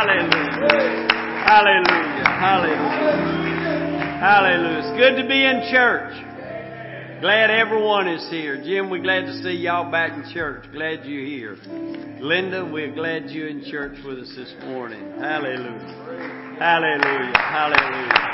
[0.00, 1.12] Hallelujah.
[1.44, 2.24] Hallelujah.
[2.40, 3.20] Hallelujah.
[4.18, 4.78] Hallelujah.
[4.78, 7.20] It's good to be in church.
[7.20, 8.56] Glad everyone is here.
[8.64, 10.64] Jim, we're glad to see y'all back in church.
[10.72, 11.58] Glad you're here.
[12.18, 15.02] Linda, we're glad you're in church with us this morning.
[15.18, 16.56] Hallelujah.
[16.58, 17.36] Hallelujah.
[17.36, 18.30] Hallelujah.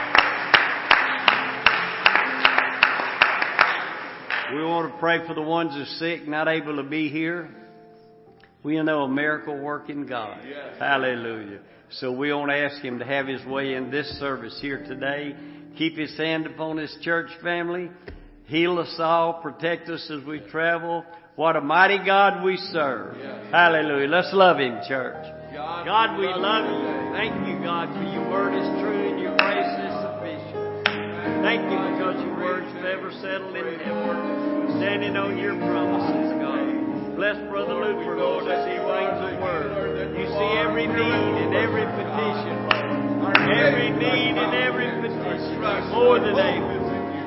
[4.54, 7.50] We want to pray for the ones who are sick, not able to be here.
[8.66, 10.40] We know a miracle working God.
[10.80, 11.60] Hallelujah.
[11.88, 15.36] So we want to ask Him to have His way in this service here today.
[15.78, 17.90] Keep His hand upon His church family.
[18.46, 19.34] Heal us all.
[19.34, 21.04] Protect us as we travel.
[21.36, 23.14] What a mighty God we serve.
[23.52, 24.08] Hallelujah.
[24.08, 25.24] Let's love Him, church.
[25.54, 27.12] God, we love you.
[27.14, 30.84] Thank you, God, for your word is true and your grace is sufficient.
[31.46, 34.74] Thank you because your word's forever settled in heaven.
[34.80, 36.35] Standing on your promises, God.
[37.16, 40.12] Bless Brother Luther, Lord, as he brings the word.
[40.20, 42.60] You see every need and every petition.
[43.56, 45.56] Every need and every petition.
[45.96, 46.76] More than able.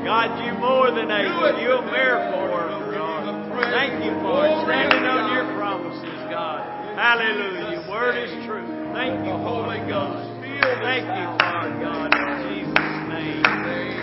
[0.05, 1.57] God, you're more than able.
[1.57, 3.49] You're a miracle worker, God.
[3.73, 4.45] Thank you for.
[4.69, 6.69] Standing on your promises, God.
[6.93, 7.81] Hallelujah.
[7.81, 8.69] Your word is true.
[8.93, 10.29] Thank you, Holy Ghost.
[10.85, 12.77] Thank you, Father God, in Jesus'
[13.09, 13.41] name.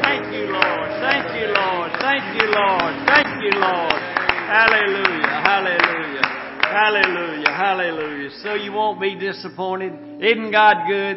[0.02, 0.88] Thank you, Lord.
[0.98, 1.94] Thank you, Lord.
[2.02, 2.92] Thank you, Lord.
[3.06, 4.15] Thank you, Lord.
[4.46, 5.26] Hallelujah.
[5.26, 6.26] Hallelujah.
[6.66, 7.50] Hallelujah.
[7.50, 8.30] Hallelujah.
[8.42, 9.92] So you won't be disappointed.
[10.22, 11.16] Isn't God good?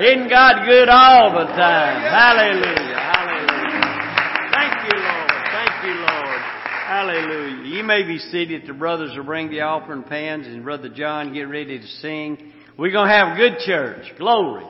[0.00, 2.00] Isn't God good all the time?
[2.02, 2.96] Hallelujah.
[2.96, 4.00] Hallelujah.
[4.52, 5.30] Thank you, Lord.
[5.52, 6.40] Thank you, Lord.
[6.86, 7.76] Hallelujah.
[7.76, 8.66] You may be seated.
[8.66, 12.52] The brothers will bring the offering pans and Brother John get ready to sing.
[12.78, 14.06] We're going to have a good church.
[14.16, 14.64] Glory.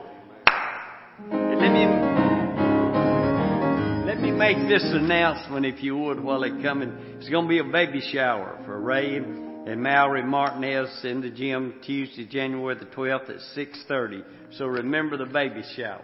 [4.41, 6.91] Make this announcement if you would while they're coming.
[7.19, 11.75] It's going to be a baby shower for Ray and Mallory Martinez in the gym
[11.85, 14.23] Tuesday, January the 12th at 6.30.
[14.57, 16.03] So remember the baby shower.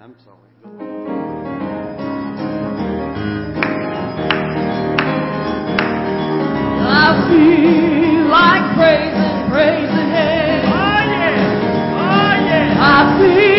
[0.00, 0.38] I'm sorry.
[6.86, 10.64] I feel like praising, praising Him.
[10.72, 12.00] Oh yeah!
[12.00, 12.80] Oh yeah!
[12.80, 13.53] I feel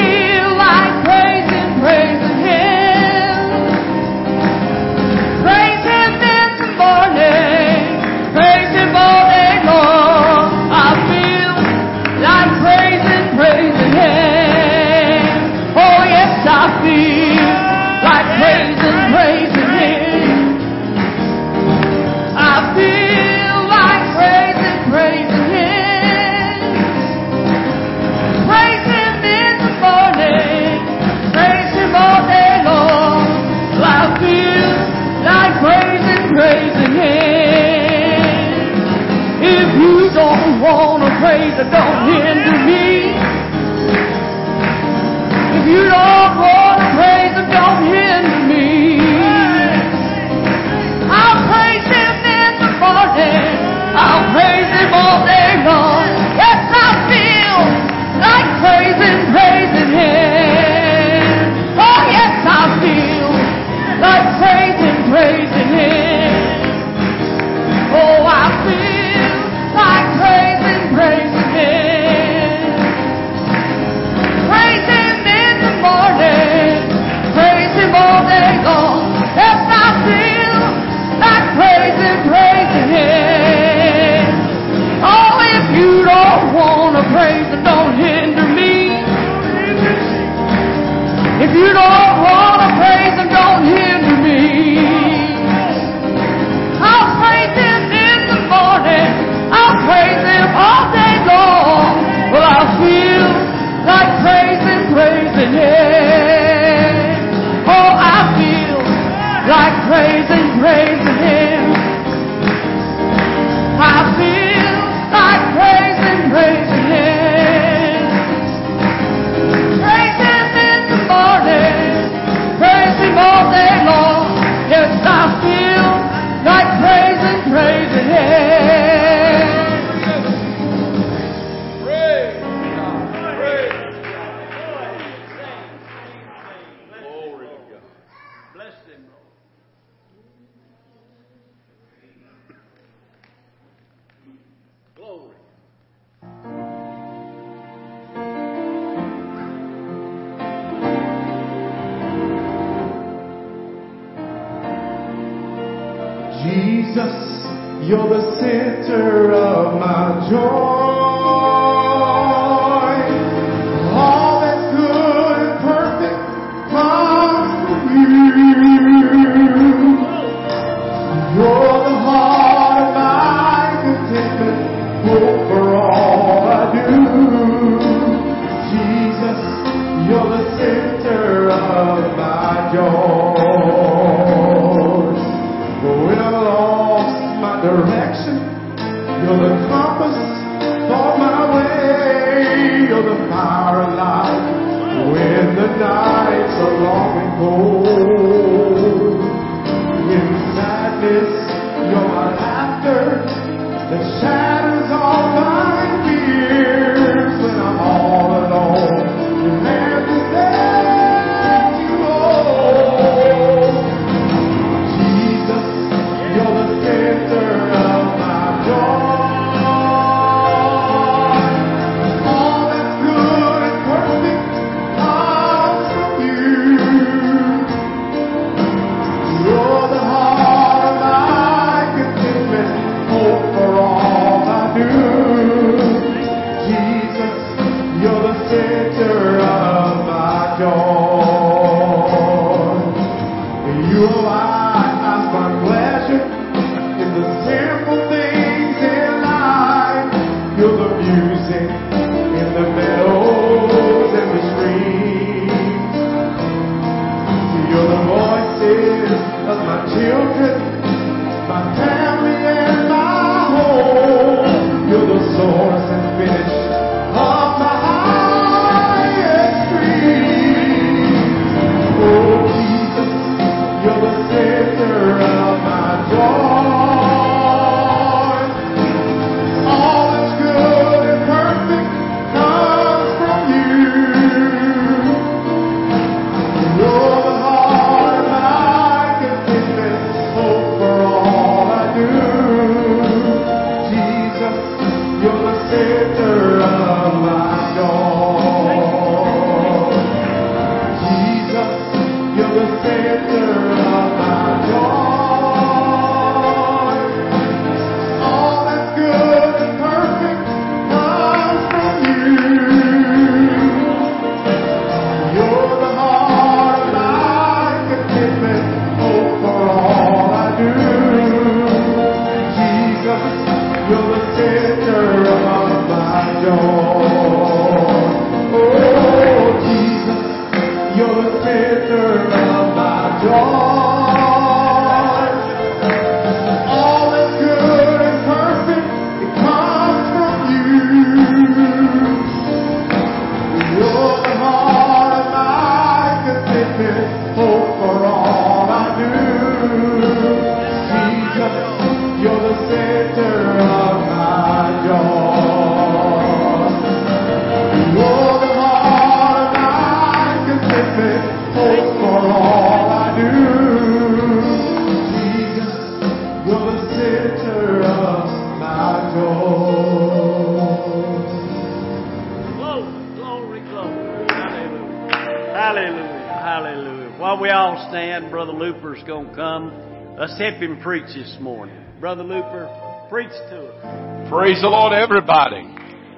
[380.66, 381.78] Preach this morning.
[382.00, 382.66] Brother Looper,
[383.08, 384.30] preach to us.
[384.30, 385.62] Praise the Lord, everybody.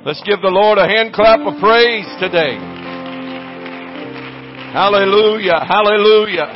[0.06, 2.56] Let's give the Lord a hand clap of praise today.
[4.72, 6.48] Hallelujah, hallelujah.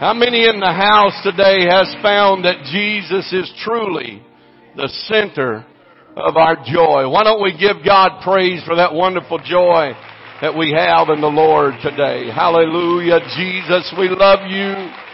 [0.00, 4.20] How many in the house today has found that Jesus is truly
[4.74, 5.64] the center
[6.16, 7.08] of our joy?
[7.08, 9.92] Why don't we give God praise for that wonderful joy
[10.42, 12.28] that we have in the Lord today?
[12.34, 15.05] Hallelujah, Jesus, we love you.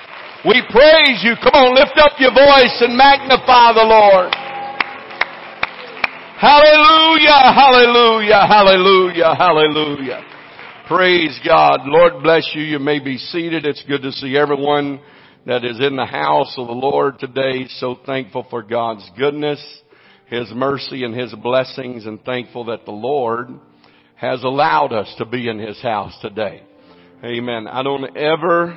[0.45, 1.35] We praise you.
[1.39, 4.35] Come on, lift up your voice and magnify the Lord.
[6.35, 10.25] Hallelujah, hallelujah, hallelujah, hallelujah.
[10.89, 11.83] Praise God.
[11.85, 12.63] Lord bless you.
[12.63, 13.65] You may be seated.
[13.65, 15.01] It's good to see everyone
[15.47, 17.67] that is in the house of the Lord today.
[17.79, 19.65] So thankful for God's goodness,
[20.27, 23.49] His mercy and His blessings and thankful that the Lord
[24.17, 26.65] has allowed us to be in His house today.
[27.25, 27.69] Amen.
[27.69, 28.77] I don't ever,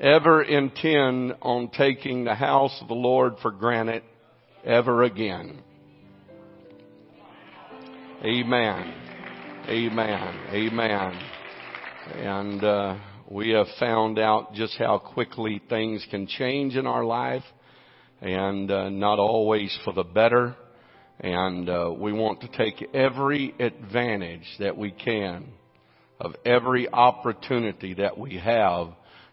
[0.00, 4.02] ever intend on taking the house of the Lord for granted
[4.64, 5.62] ever again.
[8.24, 8.94] Amen.
[9.68, 10.40] Amen.
[10.50, 11.22] Amen.
[12.14, 12.96] And uh,
[13.30, 17.44] we have found out just how quickly things can change in our life,
[18.20, 20.56] and uh, not always for the better.
[21.20, 25.46] And uh, we want to take every advantage that we can
[26.18, 28.88] of every opportunity that we have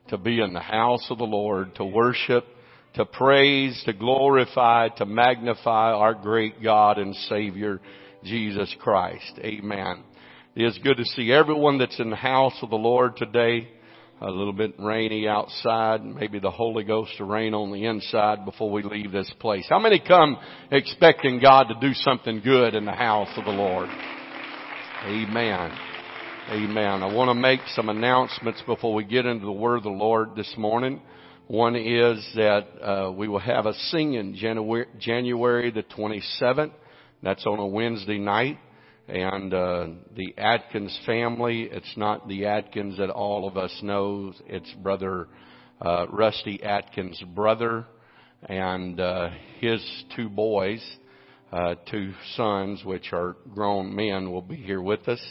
[0.10, 2.46] to be in the house of the Lord, to worship,
[2.96, 7.80] to praise, to glorify, to magnify our great God and Savior,
[8.24, 9.40] Jesus Christ.
[9.40, 10.04] Amen.
[10.56, 13.70] It is good to see everyone that's in the house of the Lord today.
[14.20, 18.70] a little bit rainy outside, maybe the Holy Ghost to rain on the inside before
[18.70, 19.66] we leave this place.
[19.68, 20.38] How many come
[20.72, 23.90] expecting God to do something good in the house of the Lord?
[25.06, 25.91] Amen.
[26.50, 27.04] Amen.
[27.04, 30.36] I want to make some announcements before we get into the Word of the Lord
[30.36, 31.00] this morning.
[31.48, 36.72] One is that uh, we will have a singing January, January the 27th.
[37.22, 38.58] That's on a Wednesday night.
[39.08, 44.34] And uh, the Atkins family, it's not the Atkins that all of us know.
[44.48, 45.28] It's brother
[45.80, 47.86] uh, Rusty Atkins' brother
[48.50, 49.82] and uh, his
[50.16, 50.84] two boys,
[51.54, 55.22] uh, two sons, which are grown men, will be here with us.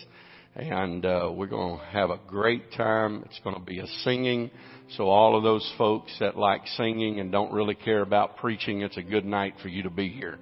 [0.57, 3.23] And uh, we're going to have a great time.
[3.27, 4.51] It's going to be a singing.
[4.97, 8.97] So all of those folks that like singing and don't really care about preaching, it's
[8.97, 10.39] a good night for you to be here.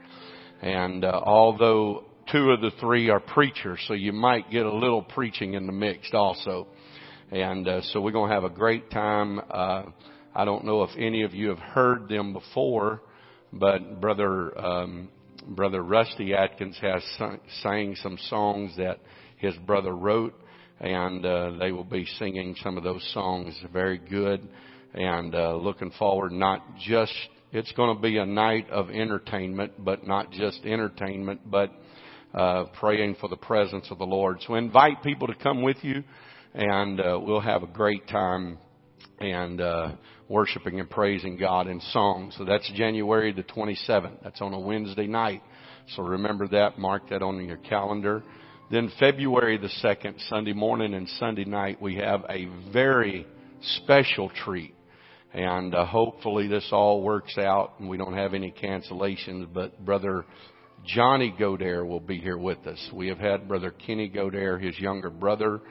[0.63, 5.03] And uh, although two of the three are preachers, so you might get a little
[5.03, 6.69] preaching in the mix also.
[7.31, 9.41] And uh, so we're going to have a great time.
[9.51, 9.83] Uh,
[10.35, 13.03] I don't know if any of you have heard them before,
[13.53, 15.11] but brother um,
[15.47, 19.01] brother Rusty Atkins has sung, sang some songs that
[19.39, 20.35] his brother wrote,
[20.81, 23.55] and uh, they will be singing some of those songs.
[23.73, 24.49] Very good,
[24.95, 27.13] and uh, looking forward not just
[27.51, 31.73] it's going to be a night of entertainment, but not just entertainment, but
[32.35, 34.39] uh, praying for the presence of the Lord.
[34.47, 36.05] So invite people to come with you,
[36.53, 38.59] and uh, we'll have a great time
[39.19, 39.93] and uh,
[40.29, 42.33] worshiping and praising God in song.
[42.37, 44.23] So that's January the 27th.
[44.23, 45.43] That's on a Wednesday night.
[45.97, 46.79] So remember that.
[46.79, 48.23] Mark that on your calendar.
[48.71, 53.27] Then February the 2nd, Sunday morning and Sunday night, we have a very
[53.63, 54.75] special treat.
[55.33, 59.47] And uh, hopefully this all works out and we don't have any cancellations.
[59.51, 60.27] But Brother
[60.85, 62.79] Johnny Godare will be here with us.
[62.93, 65.63] We have had Brother Kenny Godare, his younger brother.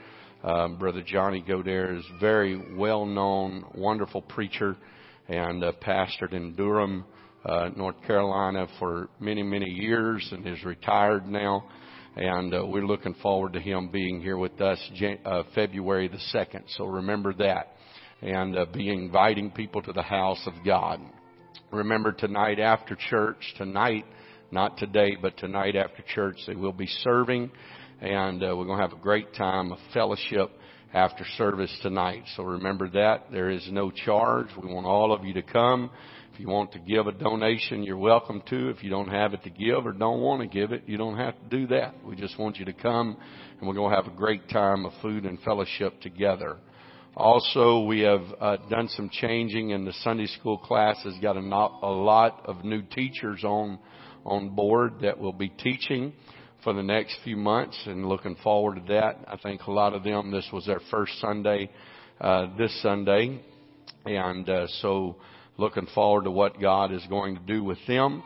[0.43, 4.75] Um, Brother Johnny Godare is very well known, wonderful preacher,
[5.27, 7.05] and uh, pastored in Durham,
[7.45, 11.69] uh, North Carolina for many, many years and is retired now.
[12.19, 16.17] And uh, we're looking forward to him being here with us Jan- uh, February the
[16.35, 16.63] 2nd.
[16.75, 17.73] So remember that.
[18.23, 20.99] And uh, be inviting people to the house of God.
[21.71, 24.03] Remember tonight after church, tonight,
[24.49, 27.51] not today, but tonight after church, they will be serving.
[28.01, 30.49] And uh, we're going to have a great time of fellowship
[30.95, 32.23] after service tonight.
[32.35, 33.25] So remember that.
[33.31, 34.47] There is no charge.
[34.59, 35.91] We want all of you to come.
[36.37, 38.69] If you want to give a donation, you're welcome to.
[38.69, 41.17] If you don't have it to give or don't want to give it, you don't
[41.17, 41.95] have to do that.
[42.05, 43.17] We just want you to come
[43.57, 46.57] and we're going to have a great time of food and fellowship together.
[47.15, 51.15] Also, we have uh, done some changing in the Sunday school classes.
[51.23, 53.79] Got a, not, a lot of new teachers on
[54.23, 56.13] on board that will be teaching
[56.63, 59.25] for the next few months, and looking forward to that.
[59.27, 60.29] I think a lot of them.
[60.29, 61.71] This was their first Sunday
[62.21, 63.41] uh, this Sunday,
[64.05, 65.15] and uh, so
[65.57, 68.23] looking forward to what God is going to do with them.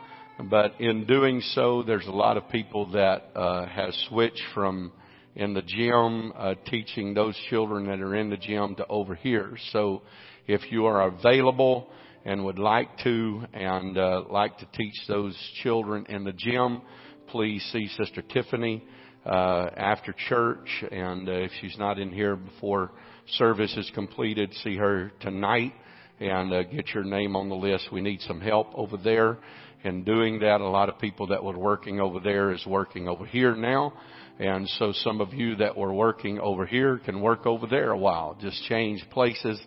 [0.50, 4.92] But in doing so, there's a lot of people that uh, have switched from
[5.34, 9.56] in the gym uh, teaching those children that are in the gym to over here.
[9.72, 10.02] So
[10.46, 11.88] if you are available
[12.24, 16.82] and would like to and uh, like to teach those children in the gym,
[17.28, 18.84] please see Sister Tiffany
[19.24, 20.84] uh, after church.
[20.90, 22.90] And uh, if she's not in here before
[23.38, 25.72] service is completed, see her tonight
[26.22, 27.88] and uh, get your name on the list.
[27.90, 29.38] We need some help over there.
[29.82, 33.26] In doing that, a lot of people that were working over there is working over
[33.26, 33.92] here now.
[34.38, 37.98] And so some of you that were working over here can work over there a
[37.98, 38.36] while.
[38.40, 39.60] Just change places.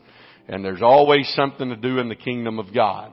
[0.48, 3.12] And there's always something to do in the kingdom of God.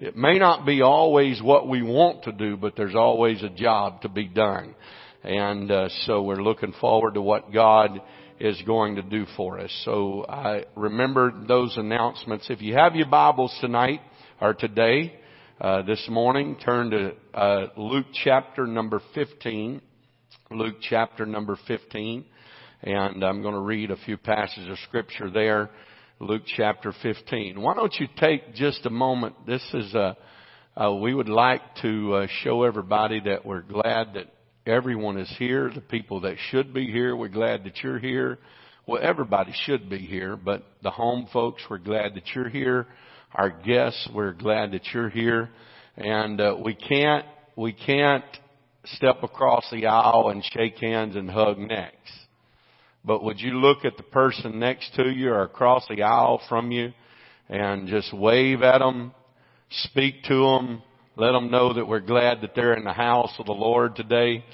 [0.00, 4.00] It may not be always what we want to do, but there's always a job
[4.02, 4.74] to be done.
[5.22, 8.00] And uh, so we're looking forward to what God
[8.40, 9.70] is going to do for us.
[9.84, 12.48] So I remember those announcements.
[12.50, 14.00] If you have your Bibles tonight
[14.40, 15.14] or today,
[15.60, 19.82] uh, this morning, turn to uh, Luke chapter number 15.
[20.52, 22.24] Luke chapter number 15.
[22.82, 25.70] And I'm going to read a few passages of scripture there.
[26.20, 27.60] Luke chapter 15.
[27.60, 29.34] Why don't you take just a moment?
[29.46, 30.16] This is a,
[30.76, 34.26] uh, we would like to uh, show everybody that we're glad that
[34.68, 35.70] Everyone is here.
[35.74, 38.38] The people that should be here, we're glad that you're here.
[38.86, 42.86] Well, everybody should be here, but the home folks, we're glad that you're here.
[43.34, 45.48] Our guests, we're glad that you're here.
[45.96, 47.24] And uh, we can't,
[47.56, 48.26] we can't
[48.84, 52.10] step across the aisle and shake hands and hug necks.
[53.02, 56.72] But would you look at the person next to you or across the aisle from
[56.72, 56.92] you
[57.48, 59.14] and just wave at them,
[59.70, 60.82] speak to them,
[61.18, 64.44] let them know that we're glad that they're in the house of the Lord today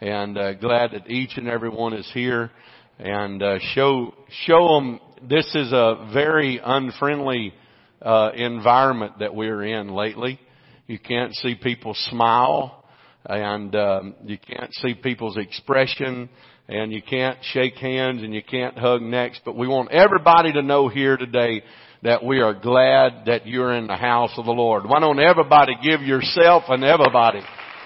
[0.00, 2.50] and uh, glad that each and every one is here.
[2.98, 4.12] and uh, show
[4.46, 7.54] show them this is a very unfriendly
[8.02, 10.40] uh, environment that we're in lately.
[10.88, 12.84] You can't see people smile,
[13.24, 16.28] and um, you can't see people's expression,
[16.68, 19.40] and you can't shake hands, and you can't hug necks.
[19.44, 21.62] But we want everybody to know here today
[22.02, 24.84] that we are glad that you're in the house of the Lord.
[24.84, 27.40] Why don't everybody give yourself and everybody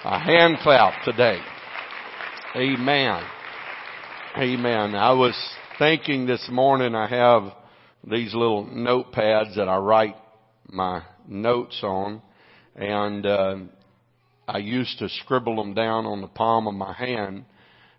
[0.04, 1.38] a hand clap today?
[2.54, 3.22] Amen.
[4.36, 4.94] Amen.
[4.94, 5.34] I was
[5.78, 7.52] thinking this morning I have
[8.04, 10.16] these little notepads that I write
[10.68, 12.20] my notes on
[12.76, 13.56] and uh,
[14.46, 17.44] I used to scribble them down on the palm of my hand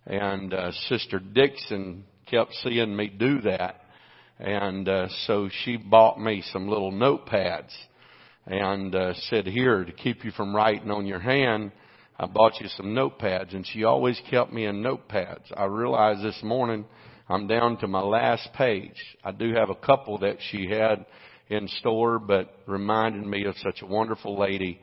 [0.06, 3.82] and uh, Sister Dixon kept seeing me do that
[4.39, 7.71] and uh, so she bought me some little notepads
[8.45, 11.71] and uh, said, "Here to keep you from writing on your hand,
[12.17, 15.51] I bought you some notepads." And she always kept me in notepads.
[15.55, 16.85] I realized this morning
[17.29, 18.95] I'm down to my last page.
[19.23, 21.05] I do have a couple that she had
[21.49, 24.81] in store, but reminded me of such a wonderful lady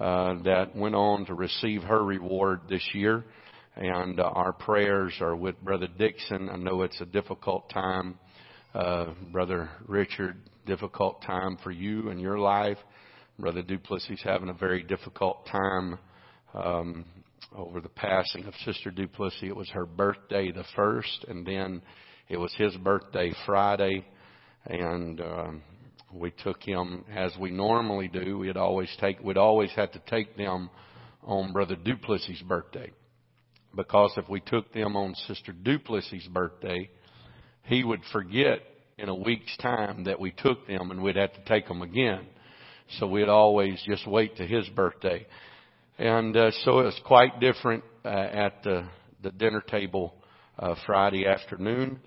[0.00, 3.24] uh, that went on to receive her reward this year.
[3.76, 6.50] And uh, our prayers are with Brother Dixon.
[6.50, 8.18] I know it's a difficult time
[8.74, 12.78] uh, Brother Richard, difficult time for you and your life.
[13.38, 15.98] Brother Duplessis having a very difficult time
[16.54, 17.04] um,
[17.56, 19.42] over the passing of Sister Duplessis.
[19.42, 21.82] It was her birthday the first, and then
[22.28, 24.04] it was his birthday Friday,
[24.66, 25.62] and um,
[26.12, 28.38] we took him as we normally do.
[28.38, 30.68] We'd always take we'd always have to take them
[31.22, 32.90] on Brother Duplessis' birthday,
[33.74, 36.90] because if we took them on Sister Duplessis' birthday,
[37.68, 38.60] he would forget
[38.96, 42.26] in a week's time that we took them and we'd have to take them again.
[42.98, 45.26] So we'd always just wait to his birthday.
[45.98, 48.88] And uh, so it was quite different uh, at the,
[49.22, 50.14] the dinner table
[50.58, 52.00] uh, Friday afternoon.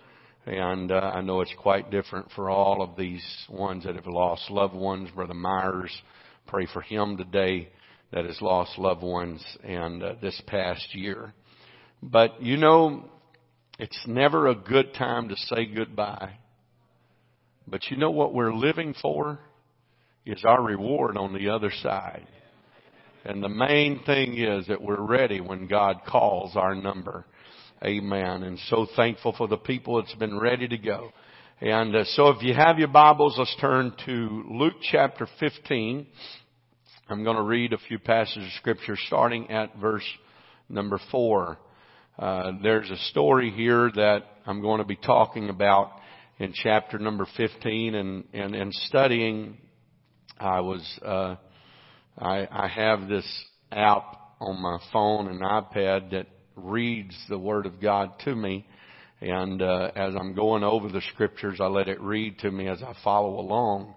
[0.48, 4.50] And uh, I know it's quite different for all of these ones that have lost
[4.50, 5.10] loved ones.
[5.14, 5.96] Brother Myers,
[6.48, 7.70] pray for him today
[8.12, 11.34] that has lost loved ones and uh, this past year.
[12.02, 13.06] But you know,
[13.82, 16.34] it's never a good time to say goodbye.
[17.68, 19.40] But you know what we're living for?
[20.24, 22.28] Is our reward on the other side.
[23.26, 27.26] And the main thing is that we're ready when God calls our number.
[27.84, 28.44] Amen.
[28.44, 31.10] And so thankful for the people that's been ready to go.
[31.60, 36.06] And uh, so if you have your Bibles, let's turn to Luke chapter 15.
[37.10, 40.06] I'm going to read a few passages of scripture starting at verse
[40.70, 41.58] number 4.
[42.20, 45.92] Uh, there's a story here that I'm going to be talking about
[46.40, 49.58] in chapter number 15 and, and, and studying.
[50.40, 51.36] I was, uh,
[52.18, 53.26] I, I have this
[53.72, 58.68] app on my phone and iPad that reads the Word of God to me.
[59.22, 62.84] And uh, as I'm going over the scriptures, I let it read to me as
[62.84, 63.94] I follow along.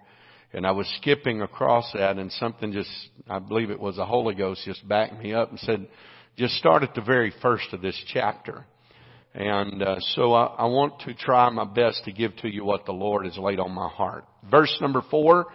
[0.53, 2.89] And I was skipping across that, and something just,
[3.27, 5.87] I believe it was the Holy Ghost, just backed me up and said,
[6.37, 8.65] just start at the very first of this chapter.
[9.33, 12.85] And uh, so I, I want to try my best to give to you what
[12.85, 14.25] the Lord has laid on my heart.
[14.49, 15.47] Verse number four,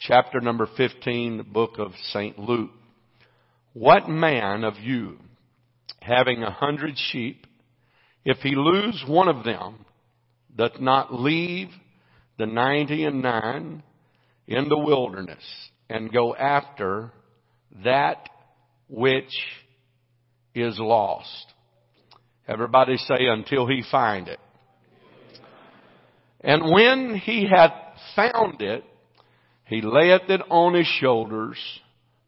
[0.00, 2.38] chapter number 15, the book of St.
[2.38, 2.70] Luke.
[3.72, 5.18] What man of you,
[6.00, 7.46] having a hundred sheep,
[8.24, 9.84] if he lose one of them,
[10.54, 11.68] doth not leave
[12.38, 13.82] the ninety and nine
[14.46, 15.44] in the wilderness
[15.88, 17.12] and go after
[17.84, 18.28] that
[18.88, 19.30] which
[20.60, 21.46] is lost.
[22.48, 24.38] Everybody say, until he find it.
[26.40, 27.72] And when he hath
[28.14, 28.84] found it,
[29.66, 31.58] he layeth it on his shoulders,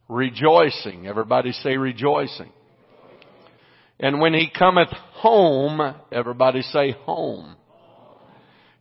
[0.09, 1.07] rejoicing.
[1.07, 2.51] Everybody say rejoicing.
[3.99, 7.55] And when he cometh home, everybody say home.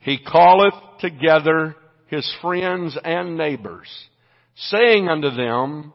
[0.00, 3.88] He calleth together his friends and neighbors,
[4.56, 5.92] saying unto them,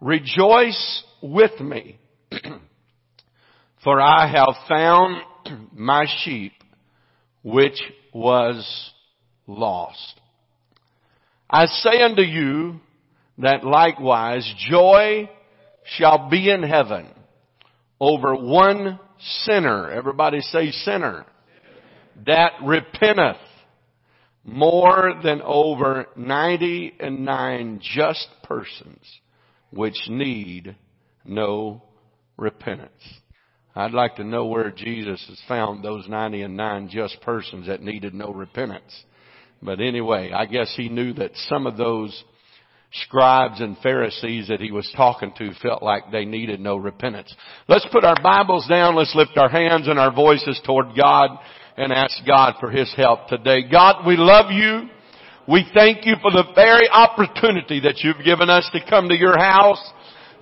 [0.00, 1.98] Rejoice with me,
[3.86, 5.22] for I have found
[5.72, 6.50] my sheep
[7.44, 7.80] which
[8.12, 8.90] was
[9.46, 10.20] lost.
[11.48, 12.80] I say unto you
[13.38, 15.30] that likewise joy
[15.84, 17.06] shall be in heaven
[18.00, 18.98] over one
[19.44, 19.88] sinner.
[19.92, 21.24] Everybody say sinner.
[22.26, 23.36] That repenteth
[24.42, 29.04] more than over ninety and nine just persons
[29.70, 30.74] which need
[31.24, 31.84] no
[32.36, 33.20] repentance.
[33.76, 37.82] I'd like to know where Jesus has found those 90 and 9 just persons that
[37.82, 39.04] needed no repentance.
[39.62, 42.24] But anyway, I guess he knew that some of those
[42.92, 47.34] scribes and Pharisees that he was talking to felt like they needed no repentance.
[47.68, 48.96] Let's put our Bibles down.
[48.96, 51.38] Let's lift our hands and our voices toward God
[51.76, 53.68] and ask God for His help today.
[53.70, 54.88] God, we love you.
[55.48, 59.38] We thank you for the very opportunity that you've given us to come to your
[59.38, 59.82] house,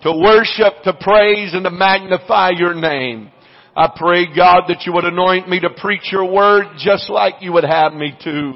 [0.04, 3.30] to worship, to praise, and to magnify your name.
[3.76, 7.52] I pray, God, that you would anoint me to preach your word just like you
[7.52, 8.52] would have me to.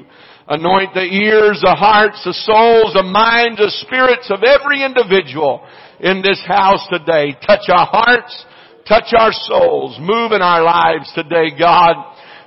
[0.47, 5.65] Anoint the ears, the hearts, the souls, the minds, the spirits of every individual
[5.99, 7.35] in this house today.
[7.45, 8.45] Touch our hearts,
[8.87, 11.97] touch our souls, move in our lives today, God.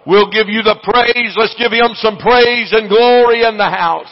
[0.06, 1.34] We'll give you the praise.
[1.36, 4.10] Let's give him some praise and glory in the house.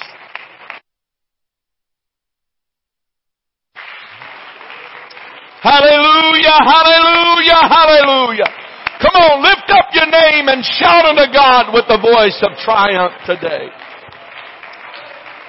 [5.62, 8.48] Hallelujah, hallelujah, hallelujah.
[9.00, 13.12] Come on, lift up your name and shout unto God with the voice of triumph
[13.26, 13.68] today.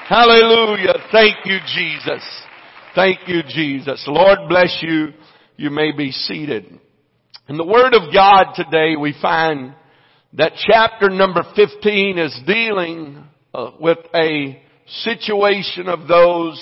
[0.08, 0.96] Hallelujah.
[1.12, 2.24] Thank you, Jesus.
[2.94, 4.04] Thank you, Jesus.
[4.08, 5.14] Lord bless you.
[5.56, 6.66] You may be seated.
[7.48, 9.74] In the Word of God today we find
[10.34, 14.62] that chapter number 15 is dealing uh, with a
[15.04, 16.62] situation of those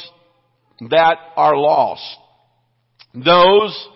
[0.90, 2.18] that are lost.
[3.14, 3.88] Those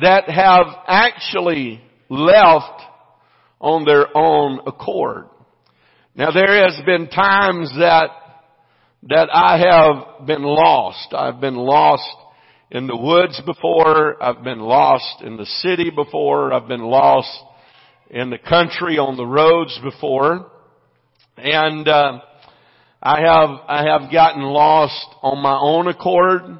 [0.00, 2.82] that have actually left
[3.60, 5.26] on their own accord.
[6.14, 8.10] Now there has been times that,
[9.04, 11.12] that I have been lost.
[11.12, 12.16] I've been lost
[12.70, 14.22] in the woods before.
[14.22, 16.52] I've been lost in the city before.
[16.52, 17.28] I've been lost
[18.10, 20.50] in the country on the roads before.
[21.36, 22.20] And, uh,
[23.00, 26.58] I have, I have gotten lost on my own accord.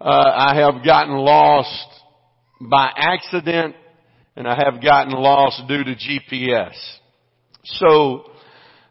[0.00, 1.86] Uh, I have gotten lost
[2.60, 3.74] by accident
[4.36, 6.74] and I have gotten lost due to GPS.
[7.64, 8.30] So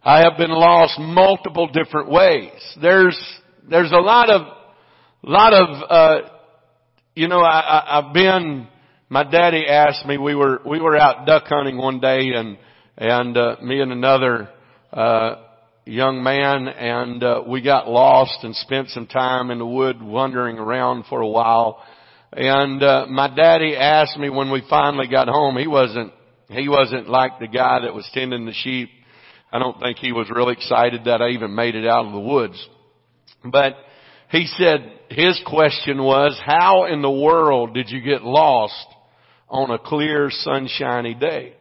[0.04, 2.52] I have been lost multiple different ways.
[2.82, 3.18] There's,
[3.70, 4.42] there's a lot of,
[5.22, 6.30] lot of, uh,
[7.14, 8.68] you know, I, I, I've been,
[9.10, 12.58] my daddy asked me, we were, we were out duck hunting one day and,
[12.98, 14.50] and, uh, me and another,
[14.92, 15.36] uh,
[15.86, 20.58] young man and, uh, we got lost and spent some time in the wood wandering
[20.58, 21.84] around for a while
[22.36, 25.58] and uh, my daddy asked me when we finally got home.
[25.58, 26.12] He wasn't
[26.50, 28.90] he wasn't like the guy that was tending the sheep.
[29.52, 32.20] I don't think he was really excited that I even made it out of the
[32.20, 32.68] woods.
[33.44, 33.76] But
[34.30, 38.86] he said his question was, how in the world did you get lost
[39.50, 41.56] on a clear sunshiny day?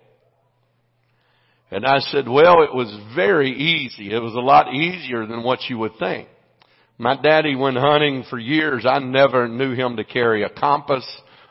[1.75, 4.15] And I said, well, it was very easy.
[4.15, 6.29] It was a lot easier than what you would think.
[6.99, 8.87] My daddy went hunting for years.
[8.89, 11.05] I never knew him to carry a compass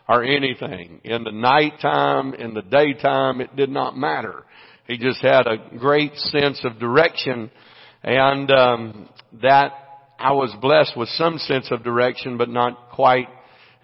[0.07, 1.01] or anything.
[1.03, 4.45] In the nighttime, in the daytime, it did not matter.
[4.87, 7.51] He just had a great sense of direction
[8.01, 9.09] and um,
[9.41, 9.73] that
[10.17, 13.27] I was blessed with some sense of direction, but not quite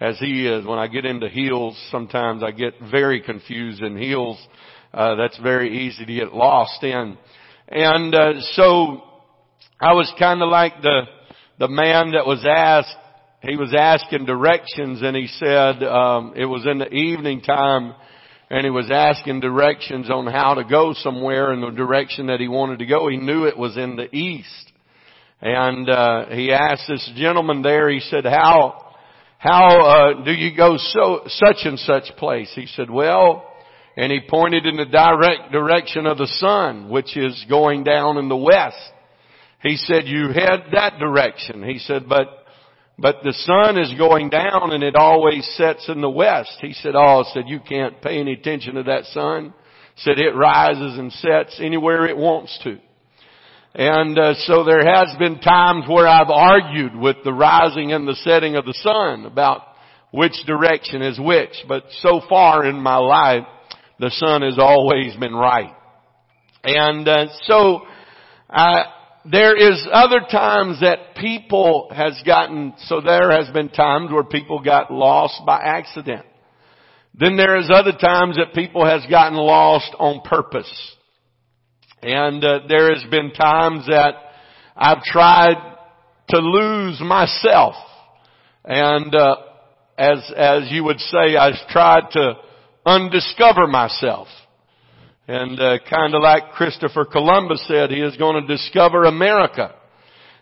[0.00, 0.64] as he is.
[0.64, 4.38] When I get into hills, sometimes I get very confused in hills.
[4.92, 7.16] Uh, that's very easy to get lost in.
[7.68, 9.02] And uh, so
[9.80, 11.02] I was kind of like the
[11.60, 12.96] the man that was asked,
[13.42, 17.94] he was asking directions and he said, um, it was in the evening time
[18.48, 22.48] and he was asking directions on how to go somewhere in the direction that he
[22.48, 23.08] wanted to go.
[23.08, 24.72] He knew it was in the east.
[25.42, 28.94] And, uh, he asked this gentleman there, he said, how,
[29.36, 32.50] how, uh, do you go so, such and such place?
[32.54, 33.49] He said, well,
[34.00, 38.30] and he pointed in the direct direction of the sun, which is going down in
[38.30, 38.78] the west.
[39.62, 41.62] He said, you head that direction.
[41.62, 42.28] He said, but,
[42.98, 46.56] but the sun is going down and it always sets in the west.
[46.62, 49.52] He said, oh, said, you can't pay any attention to that sun.
[49.96, 52.78] Said it rises and sets anywhere it wants to.
[53.74, 58.16] And uh, so there has been times where I've argued with the rising and the
[58.24, 59.60] setting of the sun about
[60.10, 61.52] which direction is which.
[61.68, 63.44] But so far in my life,
[64.00, 65.74] the sun has always been right.
[66.64, 67.82] And uh, so
[68.48, 68.84] I,
[69.30, 74.62] there is other times that people has gotten, so there has been times where people
[74.62, 76.24] got lost by accident.
[77.14, 80.96] Then there is other times that people has gotten lost on purpose.
[82.02, 84.14] And uh, there has been times that
[84.74, 85.56] I've tried
[86.30, 87.74] to lose myself.
[88.64, 89.36] And uh,
[89.98, 92.34] as as you would say, I've tried to
[92.84, 94.28] undiscover myself.
[95.28, 99.74] And uh, kind of like Christopher Columbus said, he is going to discover America.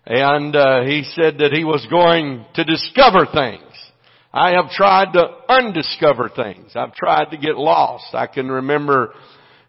[0.07, 3.63] And uh, he said that he was going to discover things.
[4.33, 6.73] I have tried to undiscover things.
[6.75, 8.15] I've tried to get lost.
[8.15, 9.13] I can remember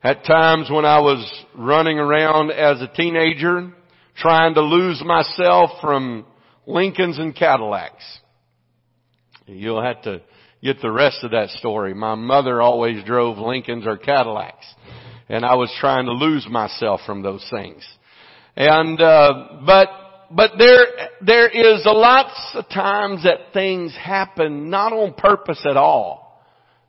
[0.04, 3.74] at times when I was running around as a teenager
[4.16, 6.26] trying to lose myself from
[6.66, 8.04] Lincolns and Cadillacs.
[9.46, 10.22] You'll have to
[10.64, 11.94] get the rest of that story.
[11.94, 14.66] My mother always drove Lincolns or Cadillacs.
[15.30, 17.88] and I was trying to lose myself from those things.
[18.56, 19.90] And, uh, but,
[20.32, 20.86] but there,
[21.22, 26.44] there is a lots of times that things happen not on purpose at all,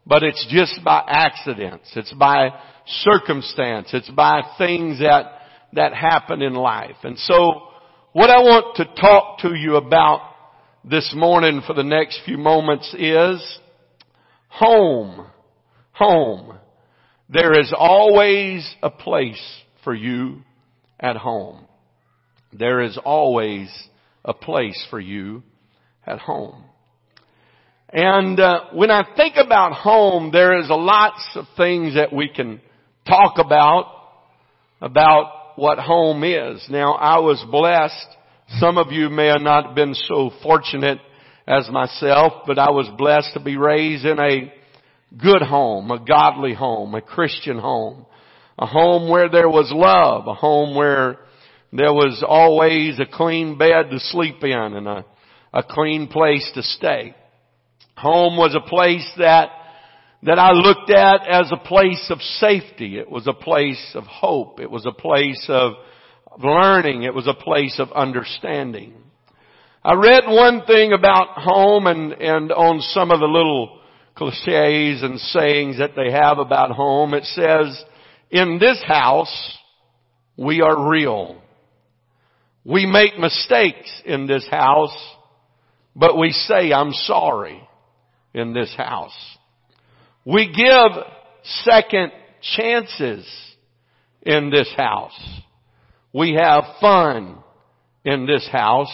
[0.07, 1.93] but it's just by accidents.
[1.95, 2.49] It's by
[2.87, 3.91] circumstance.
[3.93, 5.43] It's by things that,
[5.75, 6.97] that happen in life.
[7.05, 7.68] And so,
[8.12, 10.30] what I want to talk to you about
[10.85, 13.59] this morning for the next few moments is
[14.49, 15.26] home.
[15.93, 16.59] Home.
[17.28, 19.41] There is always a place
[19.85, 20.43] for you
[20.99, 21.66] at home.
[22.53, 23.68] There is always
[24.24, 25.43] a place for you
[26.07, 26.64] at home.
[27.93, 32.28] And uh, when I think about home, there is a lots of things that we
[32.28, 32.61] can
[33.07, 33.97] talk about
[34.81, 36.64] about what home is.
[36.70, 38.16] Now, I was blessed.
[38.59, 40.99] Some of you may have not been so fortunate
[41.47, 44.53] as myself, but I was blessed to be raised in a
[45.17, 48.07] good home, a godly home, a Christian home,
[48.59, 51.19] a home where there was love, a home where
[51.73, 55.05] there was always a clean bed to sleep in and a,
[55.55, 57.15] a clean place to stay.
[57.99, 59.51] Home was a place that,
[60.25, 62.99] that I looked at as a place of safety.
[62.99, 64.59] It was a place of hope.
[64.59, 65.75] It was a place of
[66.43, 67.03] learning.
[67.03, 68.95] It was a place of understanding.
[69.82, 73.80] I read one thing about home and, and on some of the little
[74.14, 77.14] cliches and sayings that they have about home.
[77.14, 77.82] It says,
[78.30, 79.59] in this house,
[80.36, 81.41] we are real.
[82.64, 84.97] We make mistakes in this house,
[85.97, 87.66] but we say, I'm sorry
[88.34, 89.16] in this house.
[90.26, 91.03] We give
[91.64, 92.12] second
[92.57, 93.26] chances
[94.22, 95.18] in this house.
[96.13, 97.39] We have fun
[98.05, 98.93] in this house.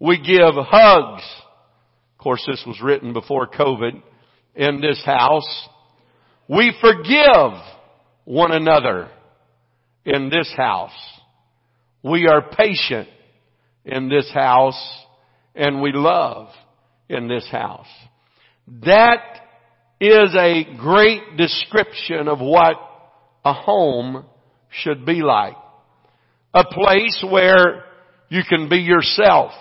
[0.00, 1.22] We give hugs.
[2.14, 4.02] Of course, this was written before COVID
[4.54, 5.68] in this house.
[6.48, 7.60] We forgive
[8.24, 9.08] one another
[10.04, 10.90] in this house.
[12.02, 13.08] We are patient
[13.84, 15.04] in this house
[15.54, 16.48] and we love
[17.08, 17.86] in this house.
[18.84, 19.22] That
[20.00, 22.76] is a great description of what
[23.44, 24.24] a home
[24.70, 25.56] should be like.
[26.56, 27.84] A place where
[28.30, 29.52] you can be yourself.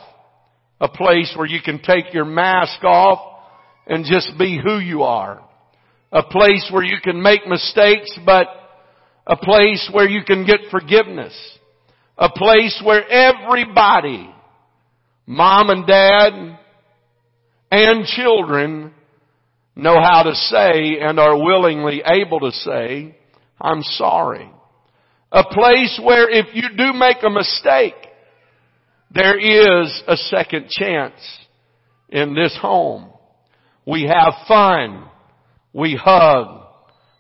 [0.80, 3.20] A place where you can take your mask off
[3.86, 5.44] and just be who you are.
[6.14, 8.48] A place where you can make mistakes, but
[9.28, 11.34] a place where you can get forgiveness.
[12.18, 14.34] A place where everybody,
[15.28, 16.58] mom and dad,
[17.72, 18.94] and children
[19.76, 23.18] know how to say and are willingly able to say,
[23.60, 24.50] I'm sorry.
[25.32, 27.96] A place where if you do make a mistake,
[29.12, 31.20] there is a second chance
[32.10, 33.10] in this home.
[33.86, 35.06] We have fun.
[35.74, 36.64] We hug.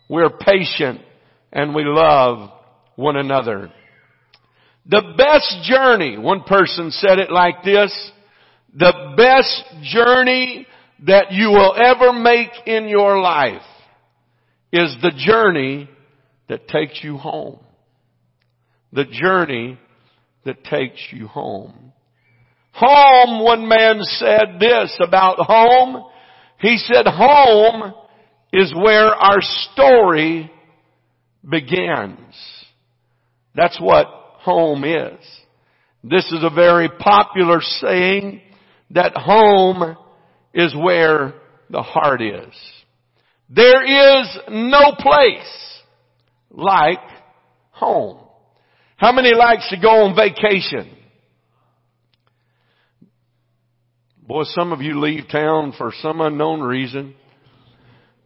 [0.09, 1.01] We're patient
[1.51, 2.51] and we love
[2.95, 3.71] one another.
[4.87, 8.11] The best journey, one person said it like this,
[8.77, 10.67] the best journey
[11.07, 13.61] that you will ever make in your life
[14.71, 15.89] is the journey
[16.49, 17.59] that takes you home.
[18.95, 19.77] The journey
[20.45, 21.91] that takes you home.
[22.71, 26.05] Home, one man said this about home,
[26.59, 27.93] he said home
[28.53, 30.49] is where our story
[31.47, 32.35] begins.
[33.53, 35.19] That's what home is.
[36.01, 38.41] This is a very popular saying
[38.91, 39.97] that home
[40.53, 41.33] is where
[41.69, 42.53] the heart is.
[43.49, 45.81] There is no place
[46.49, 46.99] like
[47.71, 48.24] home.
[48.97, 50.89] How many likes to go on vacation?
[54.27, 57.13] Boy, some of you leave town for some unknown reason.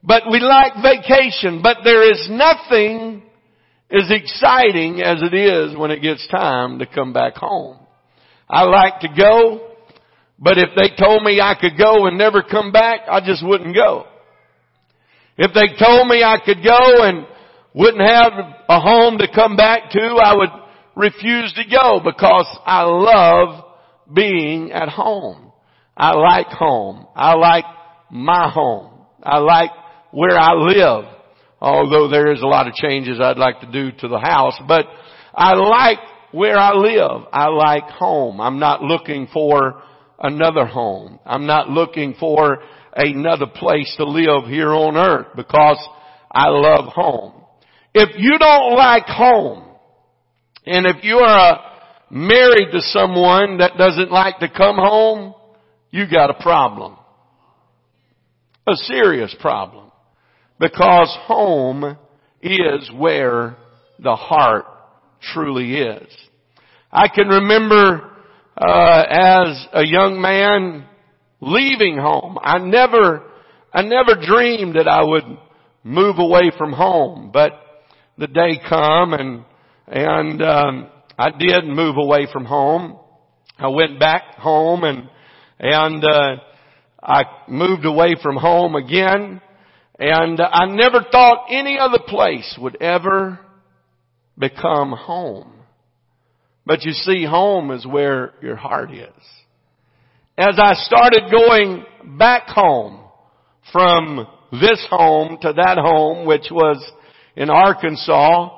[0.04, 3.24] But we like vacation, but there is nothing
[3.92, 7.78] as exciting as it is when it gets time to come back home.
[8.48, 9.72] I like to go,
[10.38, 13.76] but if they told me I could go and never come back, I just wouldn't
[13.76, 14.06] go.
[15.38, 17.26] If they told me I could go and
[17.74, 18.34] wouldn't have
[18.68, 20.50] a home to come back to, I would
[20.96, 23.66] refuse to go because I love
[24.14, 25.52] being at home.
[25.96, 27.08] I like home.
[27.16, 27.66] I like
[28.10, 29.06] my home.
[29.22, 29.72] I like
[30.12, 31.06] where I live.
[31.62, 34.86] Although there is a lot of changes I'd like to do to the house, but
[35.36, 36.00] I like
[36.32, 37.28] where I live.
[37.34, 38.40] I like home.
[38.40, 39.82] I'm not looking for
[40.22, 41.20] another home.
[41.26, 42.60] I'm not looking for
[42.96, 45.78] another place to live here on earth because
[46.32, 47.39] I love home.
[47.94, 49.64] If you don't like home,
[50.66, 51.60] and if you are
[52.12, 55.34] married to someone that doesn't like to come home,
[55.92, 56.96] you got a problem.
[58.68, 59.92] A serious problem.
[60.60, 61.98] Because home
[62.42, 63.58] is where
[63.98, 64.66] the heart
[65.34, 66.08] truly is.
[66.92, 68.12] I can remember
[68.58, 70.86] uh, as a young man
[71.42, 72.38] leaving home.
[72.42, 73.24] I never,
[73.74, 75.24] I never dreamed that I would
[75.84, 77.54] move away from home, but
[78.20, 79.46] the day come and
[79.88, 83.00] and um, I did move away from home.
[83.58, 85.10] I went back home and
[85.60, 86.36] and uh,
[87.02, 89.42] I moved away from home again,
[89.98, 93.40] and I never thought any other place would ever
[94.38, 95.54] become home.
[96.66, 99.10] But you see, home is where your heart is.
[100.38, 101.86] As I started going
[102.18, 103.02] back home
[103.74, 106.82] from this home to that home, which was
[107.40, 108.50] in Arkansas,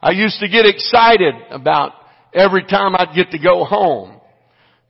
[0.00, 1.92] I used to get excited about
[2.32, 4.18] every time I'd get to go home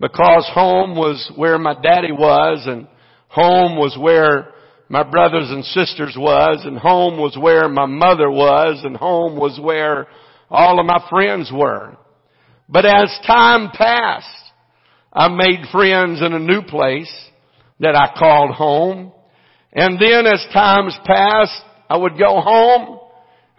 [0.01, 2.87] because home was where my daddy was and
[3.27, 4.53] home was where
[4.89, 9.59] my brothers and sisters was and home was where my mother was and home was
[9.61, 10.07] where
[10.49, 11.97] all of my friends were.
[12.69, 14.29] But as time passed,
[15.13, 17.13] I made friends in a new place
[17.81, 19.13] that I called home.
[19.73, 23.01] And then as times passed, I would go home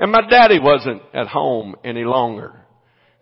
[0.04, 2.52] and my daddy wasn't at home any longer.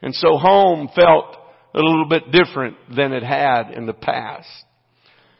[0.02, 1.38] And so home felt
[1.76, 4.50] a little bit different than it had in the past.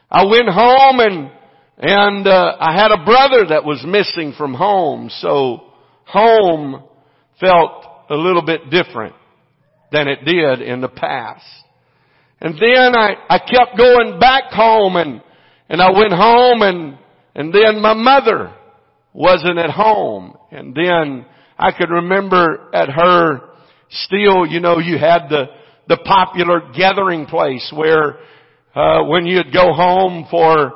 [0.08, 1.32] I went home and,
[1.78, 5.64] and, uh, I had a brother that was missing from home, so
[6.04, 6.84] home
[7.40, 9.16] felt a little bit different
[9.90, 11.44] than it did in the past.
[12.40, 15.20] And then I, I kept going back home and,
[15.68, 16.98] and I went home and,
[17.34, 18.54] and then my mother
[19.12, 20.36] wasn't at home.
[20.52, 21.26] And then
[21.62, 23.40] I could remember at her
[23.88, 25.44] still, you know, you had the,
[25.86, 28.18] the popular gathering place where,
[28.74, 30.72] uh, when you'd go home for,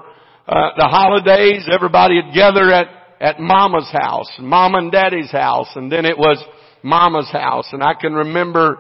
[0.47, 2.87] uh, the holidays, everybody would gather at,
[3.21, 6.41] at mama's house, mom and daddy's house, and then it was
[6.85, 7.67] mama's house.
[7.73, 8.79] And I can remember,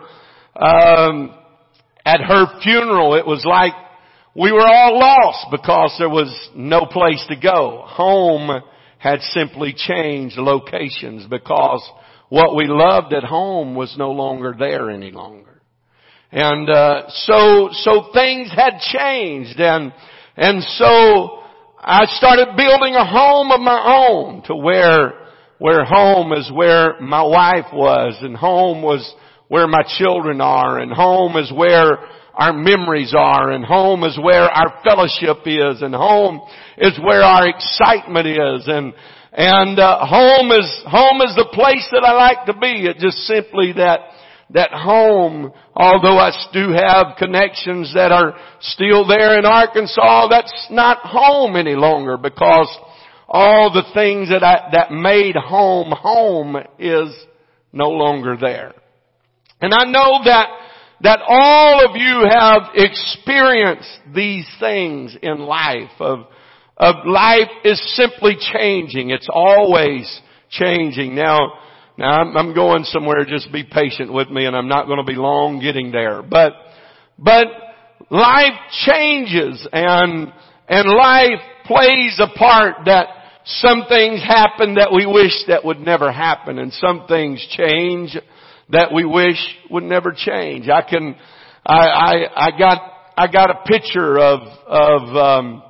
[0.55, 1.35] um,
[2.05, 3.73] at her funeral, it was like
[4.37, 7.83] we were all lost because there was no place to go.
[7.85, 8.63] Home
[8.99, 11.89] had simply changed locations because
[12.29, 15.61] what we loved at home was no longer there any longer.
[16.33, 19.93] And uh, so so things had changed and
[20.37, 21.41] and so
[21.79, 25.13] I started building a home of my own to where
[25.59, 29.15] where home is where my wife was and home was
[29.49, 31.99] where my children are and home is where
[32.37, 36.41] our memories are and home is where our fellowship is and home
[36.79, 38.93] is where our excitement is and
[39.33, 42.87] and uh, home is home is the place that I like to be.
[42.87, 44.01] It just simply that
[44.51, 50.99] that home, although I do have connections that are still there in Arkansas, that's not
[51.03, 52.69] home any longer because
[53.29, 57.09] all the things that I, that made home home is
[57.73, 58.73] no longer there.
[59.61, 60.49] And I know that
[61.03, 66.21] that all of you have experienced these things in life of,
[66.77, 69.11] of life is simply changing.
[69.11, 70.21] It's always
[70.51, 71.15] changing.
[71.15, 71.53] Now,
[71.99, 73.25] now I'm, I'm going somewhere.
[73.27, 76.23] Just be patient with me and I'm not going to be long getting there.
[76.23, 76.53] But,
[77.19, 77.47] but
[78.11, 80.33] life changes and,
[80.69, 83.09] and life plays a part that
[83.45, 88.17] some things happen that we wish that would never happen and some things change
[88.71, 89.39] that we wish
[89.71, 90.69] would never change.
[90.69, 91.17] I can,
[91.65, 95.63] I, I, I got, I got a picture of, of, um,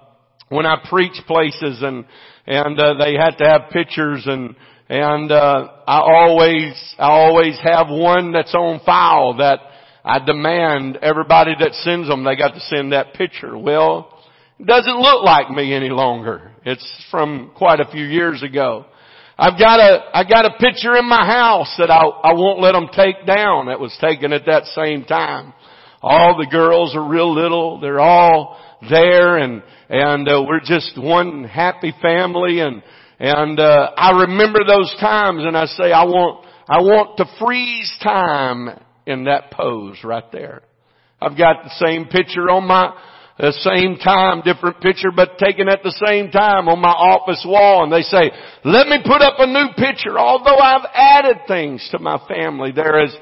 [0.49, 2.05] when I preach places and,
[2.47, 4.55] and, uh, they had to have pictures and,
[4.89, 9.59] and, uh, I always, I always have one that's on file that
[10.05, 13.59] I demand everybody that sends them, they got to send that picture.
[13.59, 14.17] Well,
[14.59, 16.53] it doesn't look like me any longer.
[16.65, 18.87] It's from quite a few years ago.
[19.39, 22.73] I've got a, I got a picture in my house that I, I won't let
[22.73, 25.53] them take down that was taken at that same time.
[26.01, 27.79] All the girls are real little.
[27.79, 28.59] They're all
[28.89, 32.83] there and, and uh, we're just one happy family and,
[33.19, 37.95] and, uh, I remember those times and I say I want, I want to freeze
[38.03, 40.63] time in that pose right there.
[41.21, 42.95] I've got the same picture on my,
[43.39, 47.85] the same time, different picture, but taken at the same time on my office wall.
[47.85, 48.31] And they say,
[48.65, 50.19] let me put up a new picture.
[50.19, 53.15] Although I've added things to my family, there is,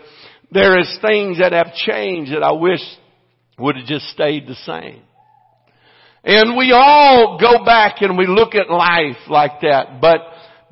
[0.53, 2.81] there is things that have changed that I wish
[3.59, 5.03] would have just stayed the same.
[6.23, 10.21] And we all go back and we look at life like that, but,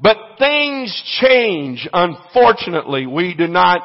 [0.01, 1.87] but things change.
[1.93, 3.83] Unfortunately, we do not,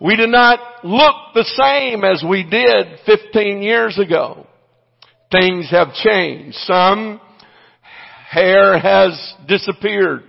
[0.00, 4.46] we do not look the same as we did 15 years ago
[5.34, 6.56] things have changed.
[6.58, 7.20] Some
[8.30, 10.22] hair has disappeared.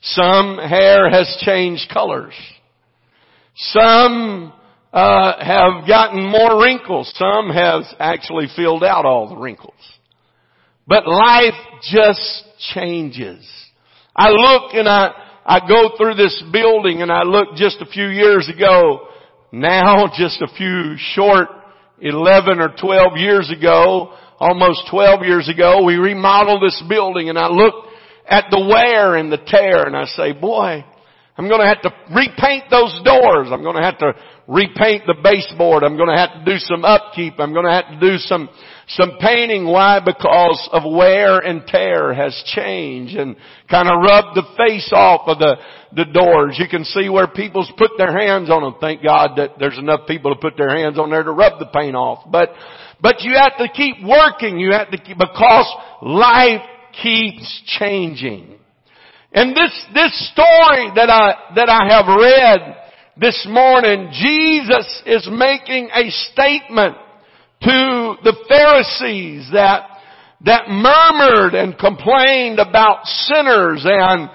[0.00, 2.34] Some hair has changed colors.
[3.56, 4.52] Some
[4.92, 7.12] uh, have gotten more wrinkles.
[7.16, 9.74] Some has actually filled out all the wrinkles.
[10.86, 13.46] But life just changes.
[14.14, 15.10] I look and I,
[15.44, 19.08] I go through this building and I look just a few years ago,
[19.50, 21.48] now just a few short
[22.00, 27.48] 11 or 12 years ago, almost 12 years ago, we remodeled this building and I
[27.48, 27.86] look
[28.28, 30.84] at the wear and the tear and I say, boy,
[31.36, 33.48] I'm going to have to repaint those doors.
[33.50, 34.12] I'm going to have to
[34.46, 35.82] repaint the baseboard.
[35.82, 37.34] I'm going to have to do some upkeep.
[37.38, 38.48] I'm going to have to do some,
[38.88, 39.66] some painting.
[39.66, 40.00] Why?
[40.04, 43.36] Because of wear and tear has changed and
[43.70, 45.56] kind of rubbed the face off of the,
[45.92, 46.56] the doors.
[46.58, 48.74] You can see where people's put their hands on them.
[48.80, 51.66] Thank God that there's enough people to put their hands on there to rub the
[51.66, 52.30] paint off.
[52.30, 52.50] But,
[53.00, 54.58] but you have to keep working.
[54.58, 56.62] You have to keep, because life
[57.02, 58.58] keeps changing.
[59.32, 62.76] And this, this story that I, that I have read
[63.16, 66.96] this morning, Jesus is making a statement
[67.64, 69.88] to the Pharisees that,
[70.44, 74.30] that murmured and complained about sinners and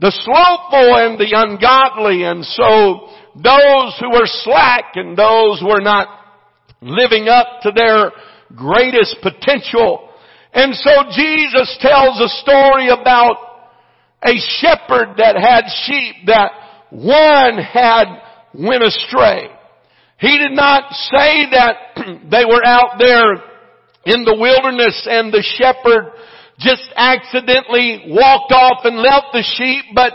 [0.00, 2.22] the slothful and the ungodly.
[2.22, 6.08] And so those who were slack and those who were not
[6.80, 8.12] living up to their
[8.54, 10.08] greatest potential.
[10.52, 13.36] And so Jesus tells a story about
[14.22, 16.52] a shepherd that had sheep that
[16.90, 18.06] one had
[18.54, 19.50] went astray.
[20.18, 21.74] He did not say that
[22.30, 23.34] they were out there
[24.04, 26.12] in the wilderness and the shepherd
[26.58, 30.12] just accidentally walked off and left the sheep, but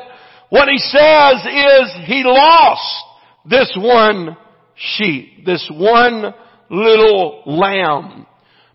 [0.49, 3.05] what he says is he lost
[3.45, 4.35] this one
[4.75, 6.33] sheep, this one
[6.69, 8.25] little lamb.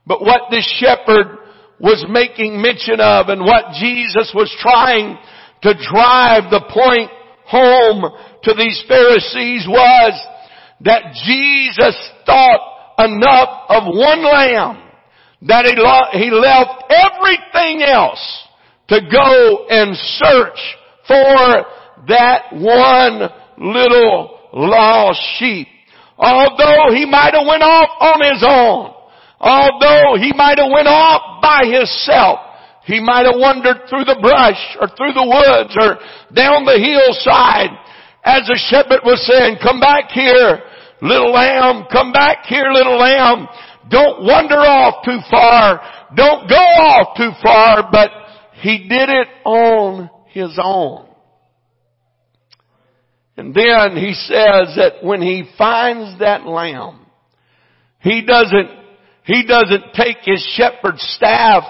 [0.07, 1.39] But what this shepherd
[1.79, 5.19] was making mention of and what Jesus was trying
[5.63, 7.11] to drive the point
[7.45, 8.13] home
[8.45, 10.38] to these Pharisees was
[10.81, 12.61] that Jesus thought
[12.99, 14.83] enough of one lamb
[15.43, 18.49] that he, lo- he left everything else
[18.89, 20.59] to go and search
[21.07, 21.65] for
[22.09, 25.69] that one little lost sheep.
[26.17, 28.99] Although he might have went off on his own,
[29.41, 32.41] Although he might have went off by himself,
[32.85, 36.03] he might have wandered through the brush or through the woods or
[36.35, 37.71] down the hillside
[38.25, 40.63] as the shepherd was saying, come back here,
[41.01, 43.49] little lamb, come back here, little lamb.
[43.91, 45.81] Don't wander off too far.
[46.15, 48.11] Don't go off too far, but
[48.61, 51.07] he did it on his own.
[53.37, 57.07] And then he says that when he finds that lamb,
[58.01, 58.69] he doesn't
[59.25, 61.63] he doesn't take his shepherd's staff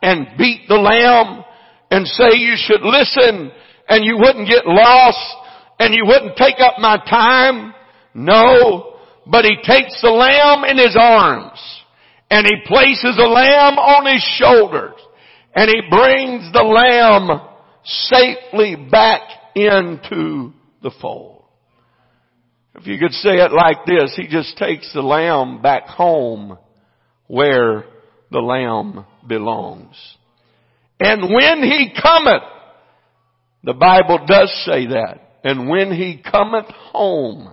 [0.00, 1.44] and beat the lamb
[1.90, 3.50] and say you should listen
[3.88, 5.36] and you wouldn't get lost
[5.80, 7.74] and you wouldn't take up my time.
[8.14, 8.96] No,
[9.26, 11.58] but he takes the lamb in his arms
[12.30, 15.00] and he places the lamb on his shoulders
[15.54, 17.48] and he brings the lamb
[17.84, 19.22] safely back
[19.54, 20.52] into
[20.82, 21.44] the fold.
[22.74, 26.58] If you could say it like this, he just takes the lamb back home
[27.26, 27.84] where
[28.30, 29.94] the lamb belongs.
[30.98, 32.42] And when he cometh,
[33.62, 37.52] the Bible does say that, and when he cometh home,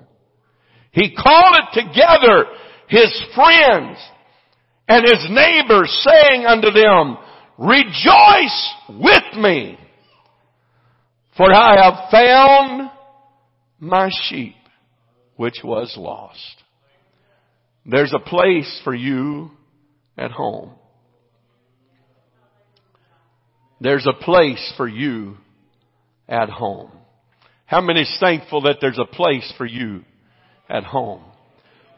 [0.92, 2.46] he called it together
[2.88, 3.98] his friends
[4.88, 7.18] and his neighbors saying unto them,
[7.58, 9.78] rejoice with me,
[11.38, 12.92] for I have found
[13.80, 14.56] my sheep
[15.36, 16.64] which was lost.
[17.86, 19.52] There's a place for you
[20.18, 20.72] at home.
[23.80, 25.38] There's a place for you
[26.28, 26.92] at home.
[27.66, 30.04] How many is thankful that there's a place for you
[30.70, 31.24] at home?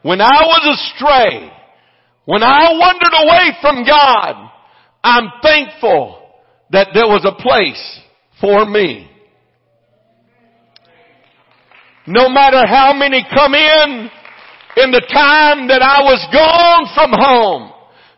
[0.02, 1.50] When I was astray,
[2.24, 4.50] when I wandered away from God,
[5.04, 6.18] I'm thankful
[6.70, 8.00] that there was a place
[8.40, 9.08] for me.
[12.06, 14.10] No matter how many come in,
[14.76, 17.72] in the time that I was gone from home,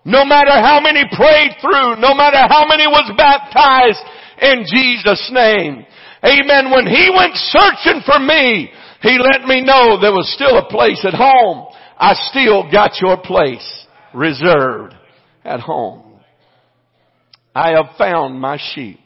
[0.05, 4.00] no matter how many prayed through, no matter how many was baptized
[4.40, 5.84] in Jesus' name.
[6.24, 6.70] Amen.
[6.70, 8.70] When He went searching for me,
[9.05, 11.66] He let me know there was still a place at home.
[11.98, 14.94] I still got your place reserved
[15.44, 16.20] at home.
[17.55, 18.98] I have found my sheep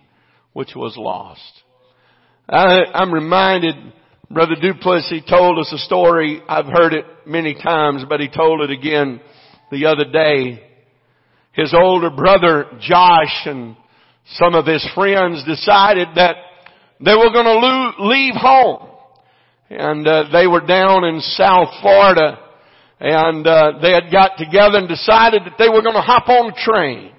[0.52, 1.42] which was lost.
[2.48, 3.74] I, am reminded,
[4.30, 6.42] Brother Duplessis told us a story.
[6.48, 9.20] I've heard it many times, but he told it again
[9.72, 10.62] the other day
[11.54, 13.76] his older brother Josh and
[14.34, 16.36] some of his friends decided that
[17.04, 18.87] they were going to leave home.
[19.70, 22.38] And uh, they were down in South Florida
[23.00, 26.52] and uh, they had got together and decided that they were going to hop on
[26.52, 27.12] a train.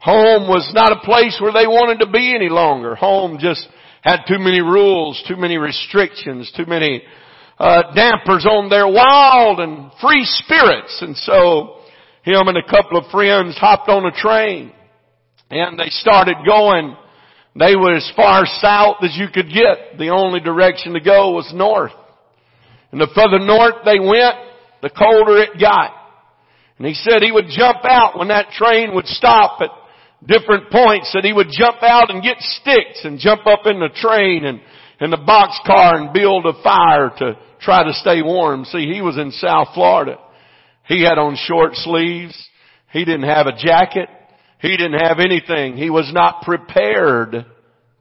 [0.00, 2.94] Home was not a place where they wanted to be any longer.
[2.96, 3.66] Home just
[4.02, 7.02] had too many rules, too many restrictions, too many
[7.58, 10.98] uh, dampers on their wild and free spirits.
[11.00, 11.80] And so
[12.22, 14.72] him and a couple of friends hopped on a train
[15.50, 16.96] and they started going.
[17.58, 19.98] They were as far south as you could get.
[19.98, 21.92] The only direction to go was north.
[22.92, 24.36] And the further north they went,
[24.82, 25.92] the colder it got.
[26.78, 29.70] And he said he would jump out when that train would stop at
[30.26, 33.88] different points, that he would jump out and get sticks and jump up in the
[33.94, 34.60] train and
[35.00, 38.64] in the boxcar and build a fire to try to stay warm.
[38.66, 40.18] See, he was in South Florida.
[40.86, 42.36] He had on short sleeves.
[42.92, 44.08] He didn't have a jacket.
[44.60, 45.76] He didn't have anything.
[45.76, 47.46] He was not prepared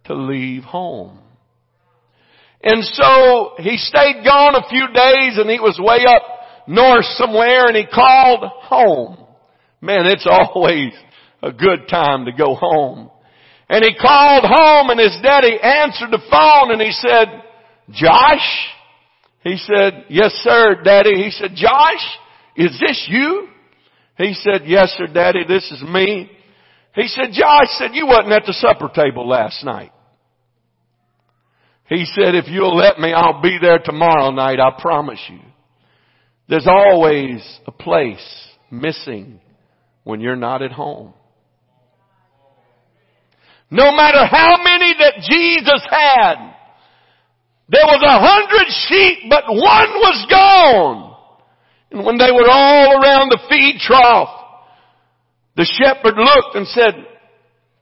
[0.05, 1.19] to leave home.
[2.63, 6.23] And so he stayed gone a few days and he was way up
[6.67, 9.17] north somewhere and he called home.
[9.81, 10.91] Man, it's always
[11.43, 13.11] a good time to go home.
[13.69, 17.43] And he called home and his daddy answered the phone and he said,
[17.91, 18.67] Josh?
[19.43, 21.23] He said, yes sir, daddy.
[21.23, 22.03] He said, Josh,
[22.55, 23.47] is this you?
[24.17, 26.31] He said, yes sir, daddy, this is me.
[26.95, 29.91] He said, Josh said, you wasn't at the supper table last night.
[31.87, 35.39] He said, if you'll let me, I'll be there tomorrow night, I promise you.
[36.47, 39.39] There's always a place missing
[40.03, 41.13] when you're not at home.
[43.69, 46.53] No matter how many that Jesus had,
[47.67, 51.17] there was a hundred sheep, but one was gone.
[51.91, 54.34] And when they were all around the feed trough,
[55.55, 56.93] the shepherd looked and said,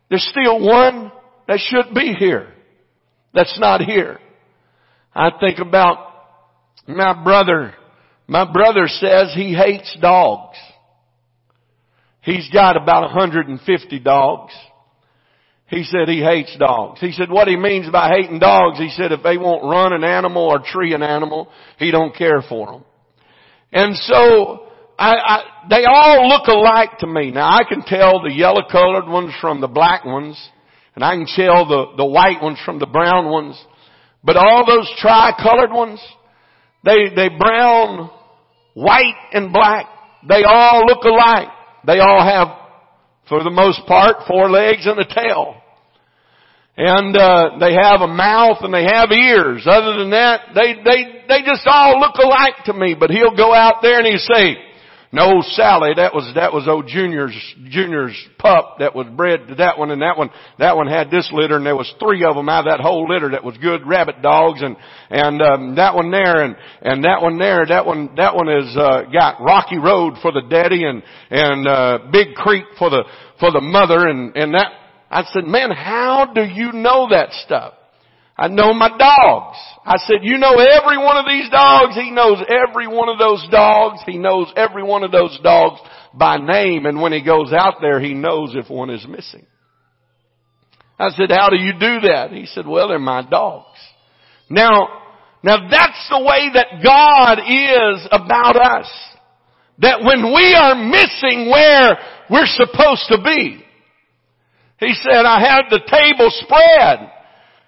[0.09, 1.11] there's still one
[1.47, 2.53] that should be here.
[3.34, 4.19] That's not here.
[5.13, 6.09] I think about
[6.88, 7.74] my brother
[8.28, 10.57] my brother says he hates dogs.
[12.21, 14.53] He's got about 150 dogs.
[15.67, 16.99] He said he hates dogs.
[17.01, 20.03] He said what he means by hating dogs, he said if they won't run an
[20.03, 21.49] animal or tree an animal,
[21.80, 22.86] he don't care for them.
[23.71, 24.62] And so,
[25.04, 27.32] I, I, they all look alike to me.
[27.32, 30.38] Now I can tell the yellow colored ones from the black ones,
[30.95, 33.62] and I can tell the, the white ones from the brown ones.
[34.24, 35.99] But all those tri-colored ones,
[36.86, 38.12] they, they brown,
[38.76, 39.88] white and black.
[40.28, 41.49] They all look alike.
[41.86, 42.47] They all have,
[43.28, 45.56] for the most part, four legs and a tail.
[46.78, 49.68] And, uh, they have a mouth and they have ears.
[49.68, 52.95] Other than that, they, they, they just all look alike to me.
[52.97, 54.56] But he'll go out there and he'll say,
[55.14, 57.38] no, Sally, that was, that was old Junior's,
[57.70, 61.30] Junior's pup that was bred to that one and that one, that one had this
[61.32, 63.86] litter and there was three of them out of that whole litter that was good
[63.86, 64.76] rabbit dogs and,
[65.11, 68.76] and, um, that one there and, and that one there, that one, that one has,
[68.76, 73.03] uh, got Rocky Road for the daddy and, and, uh, Big Creek for the,
[73.39, 74.72] for the mother and, and that,
[75.11, 77.76] I said, man, how do you know that stuff?
[78.36, 79.58] I know my dogs.
[79.86, 81.96] I said, you know every one of these dogs.
[81.96, 84.00] He knows every one of those dogs.
[84.06, 85.80] He knows every one of those dogs
[86.14, 86.86] by name.
[86.88, 89.46] And when he goes out there, he knows if one is missing.
[90.98, 92.32] I said, how do you do that?
[92.32, 93.78] He said, well, they're my dogs.
[94.50, 94.88] Now,
[95.44, 98.92] now that's the way that God is about us.
[99.80, 101.98] That when we are missing where
[102.30, 103.64] we're supposed to be,
[104.80, 107.12] He said, I had the table spread.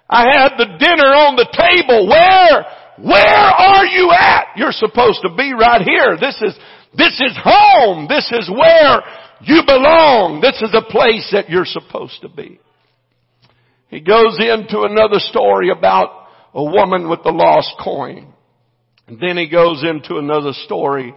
[0.08, 2.06] I had the dinner on the table.
[2.08, 2.66] Where,
[2.98, 4.56] where are you at?
[4.56, 6.16] You're supposed to be right here.
[6.18, 6.54] This is,
[6.96, 8.06] this is home.
[8.08, 9.02] This is where
[9.42, 10.40] you belong.
[10.40, 12.60] This is a place that you're supposed to be.
[13.88, 18.32] He goes into another story about a woman with the lost coin.
[19.06, 21.14] And then he goes into another story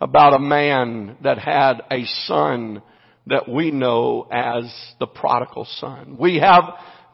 [0.00, 2.82] about a man that had a son
[3.26, 4.64] that we know as
[5.00, 6.16] the prodigal son.
[6.18, 6.64] We have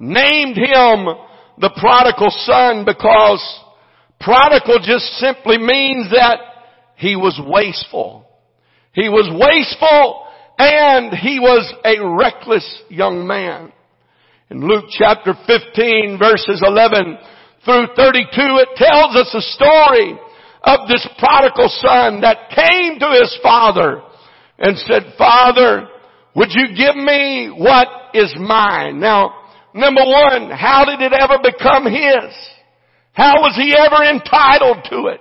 [0.01, 1.07] named him
[1.59, 3.43] the prodigal son because
[4.19, 6.41] prodigal just simply means that
[6.97, 8.27] he was wasteful.
[8.93, 10.27] He was wasteful
[10.59, 13.73] and he was a reckless young man.
[14.51, 17.19] In Luke chapter 15 verses 11
[17.65, 20.19] through 32 it tells us a story
[20.63, 24.03] of this prodigal son that came to his father
[24.59, 25.89] and said, Father,
[26.35, 29.01] would you give me what is mine?
[29.01, 29.40] Now,
[29.75, 32.35] Number one, how did it ever become his?
[33.13, 35.21] How was he ever entitled to it?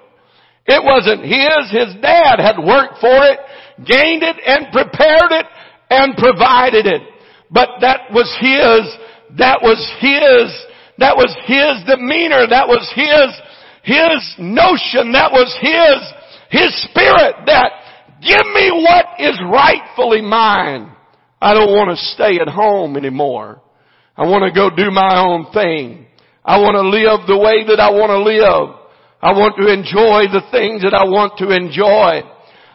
[0.65, 1.71] It wasn't his.
[1.71, 3.39] His dad had worked for it,
[3.85, 5.45] gained it, and prepared it,
[5.89, 7.01] and provided it.
[7.49, 10.53] But that was his, that was his
[10.99, 12.45] That was his demeanor.
[12.47, 13.29] That was his,
[13.83, 15.13] his notion.
[15.13, 17.71] That was his, his spirit that
[18.21, 20.91] give me what is rightfully mine.
[21.41, 23.61] I don't want to stay at home anymore.
[24.19, 26.05] I want to go do my own thing.
[26.43, 28.75] I want to live the way that I want to live.
[29.21, 32.27] I want to enjoy the things that I want to enjoy.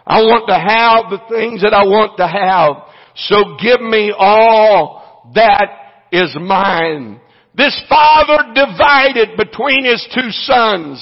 [0.08, 2.88] I want to have the things that I want to have.
[3.28, 5.68] So give me all that
[6.10, 7.20] is mine.
[7.54, 10.96] This father divided between his two sons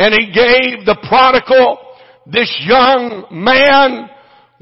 [0.00, 1.76] and he gave the prodigal,
[2.24, 4.08] this young man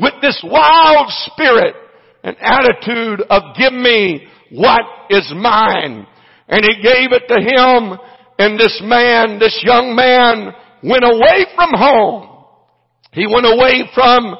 [0.00, 1.76] with this wild spirit,
[2.24, 6.06] an attitude of give me what is mine.
[6.48, 7.98] And he gave it to him
[8.38, 12.44] and this man, this young man went away from home.
[13.12, 14.36] He went away from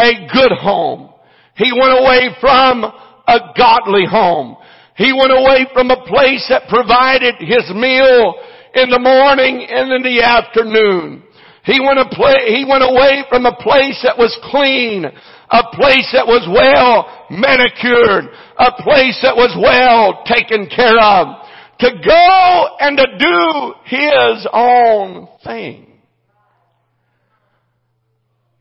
[0.00, 1.10] a good home.
[1.54, 4.56] He went away from a godly home.
[4.96, 8.34] He went away from a place that provided his meal
[8.74, 11.22] in the morning and in the afternoon.
[11.62, 16.26] He went, play, he went away from a place that was clean, a place that
[16.26, 21.46] was well manicured, a place that was well taken care of,
[21.78, 25.84] to go and to do his own thing.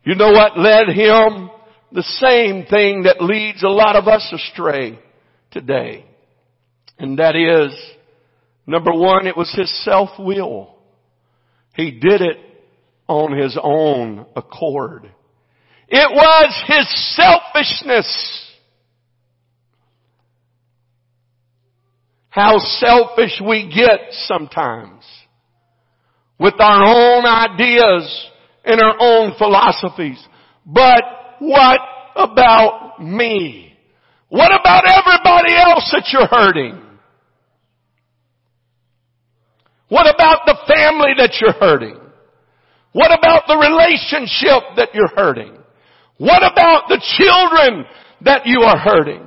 [0.04, 1.50] You know what led him?
[1.91, 5.00] The same thing that leads a lot of us astray
[5.52, 6.06] today.
[7.00, 7.78] And that is,
[8.66, 10.76] number one, it was his self-will.
[11.76, 12.38] He did it
[13.08, 15.12] on his own accord.
[15.88, 18.47] It was his selfishness.
[22.30, 25.03] How selfish we get sometimes
[26.39, 28.30] with our own ideas
[28.63, 30.23] and our own philosophies.
[30.65, 31.03] But
[31.39, 31.80] what
[32.15, 33.73] about me?
[34.30, 36.84] What about everybody else that you're hurting?
[39.89, 41.97] What about the family that you're hurting?
[42.91, 45.55] What about the relationship that you're hurting?
[46.17, 47.86] What about the children
[48.21, 49.25] that you are hurting?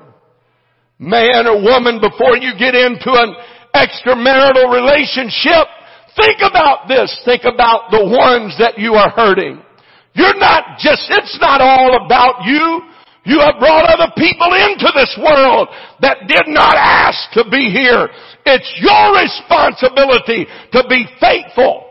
[1.00, 3.32] Man or woman, before you get into an
[3.72, 5.64] extramarital relationship,
[6.12, 7.08] think about this.
[7.24, 9.64] Think about the ones that you are hurting.
[10.12, 12.82] You're not just, it's not all about you.
[13.24, 15.68] You have brought other people into this world
[16.00, 18.08] that did not ask to be here.
[18.44, 21.86] It's your responsibility to be faithful.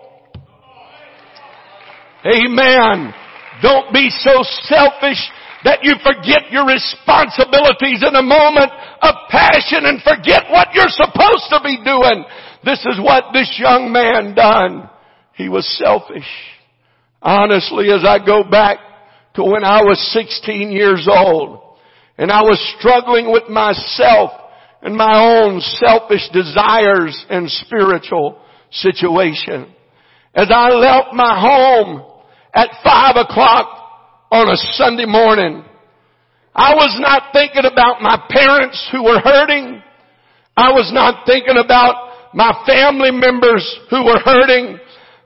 [2.26, 3.14] Amen.
[3.62, 5.32] Don't be so selfish
[5.64, 11.48] that you forget your responsibilities in a moment of passion and forget what you're supposed
[11.52, 12.24] to be doing.
[12.64, 14.90] This is what this young man done.
[15.34, 16.28] He was selfish.
[17.22, 18.80] Honestly, as I go back
[19.36, 21.62] to when I was 16 years old
[22.18, 24.32] and I was struggling with myself
[24.82, 28.40] and my own selfish desires and spiritual
[28.72, 29.74] situation.
[30.34, 32.06] As I left my home
[32.54, 33.79] at five o'clock
[34.32, 35.64] on a Sunday morning,
[36.56, 39.82] I was not thinking about my parents who were hurting.
[40.58, 44.78] I was not thinking about my family members who were hurting.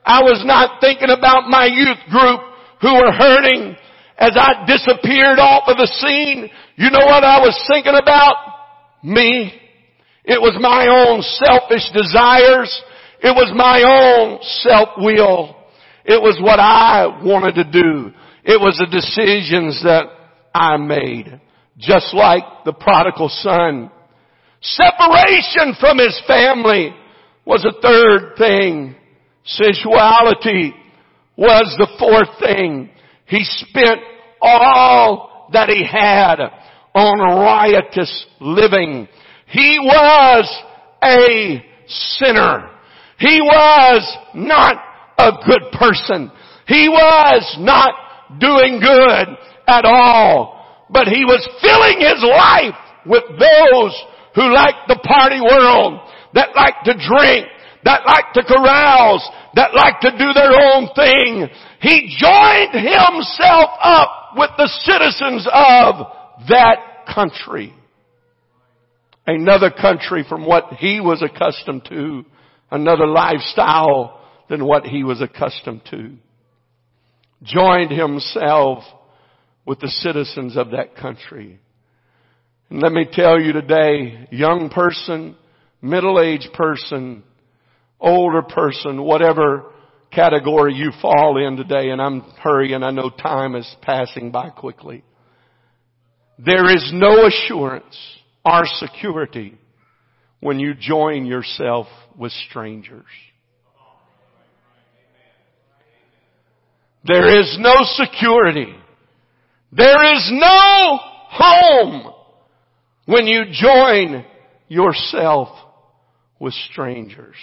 [0.04, 2.40] I was not thinking about my youth group
[2.80, 3.76] who were hurting
[4.18, 8.36] as I disappeared off of the scene, you know what I was thinking about?
[9.02, 9.52] Me.
[10.24, 12.70] It was my own selfish desires.
[13.20, 15.56] It was my own self-will.
[16.04, 18.12] It was what I wanted to do.
[18.44, 20.04] It was the decisions that
[20.54, 21.40] I made.
[21.78, 23.90] Just like the prodigal son.
[24.60, 26.94] Separation from his family
[27.44, 28.94] was a third thing.
[29.44, 30.72] Sensuality
[31.36, 32.90] was the fourth thing.
[33.26, 34.00] He spent
[34.40, 36.36] all that he had
[36.94, 39.08] on riotous living.
[39.48, 40.62] He was
[41.02, 42.70] a sinner.
[43.18, 44.76] He was not
[45.18, 46.30] a good person.
[46.66, 48.03] He was not
[48.38, 49.28] doing good
[49.66, 50.86] at all.
[50.90, 53.94] But he was filling his life with those
[54.34, 56.00] who like the party world,
[56.34, 57.46] that like to drink,
[57.84, 59.22] that like to carouse,
[59.54, 61.48] that like to do their own thing.
[61.80, 66.06] He joined himself up with the citizens of
[66.48, 67.72] that country.
[69.26, 72.24] Another country from what he was accustomed to,
[72.70, 76.16] another lifestyle than what he was accustomed to.
[77.44, 78.84] Joined himself
[79.66, 81.60] with the citizens of that country.
[82.70, 85.36] And let me tell you today, young person,
[85.80, 87.22] middle-aged person,
[88.00, 89.72] older person, whatever
[90.10, 95.02] category you fall in today, and I'm hurrying, I know time is passing by quickly.
[96.38, 97.96] There is no assurance
[98.44, 99.58] or security
[100.40, 101.86] when you join yourself
[102.16, 103.04] with strangers.
[107.04, 108.74] There is no security.
[109.72, 112.12] There is no home
[113.06, 114.24] when you join
[114.68, 115.48] yourself
[116.38, 117.36] with strangers.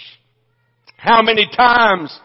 [0.96, 2.16] How many times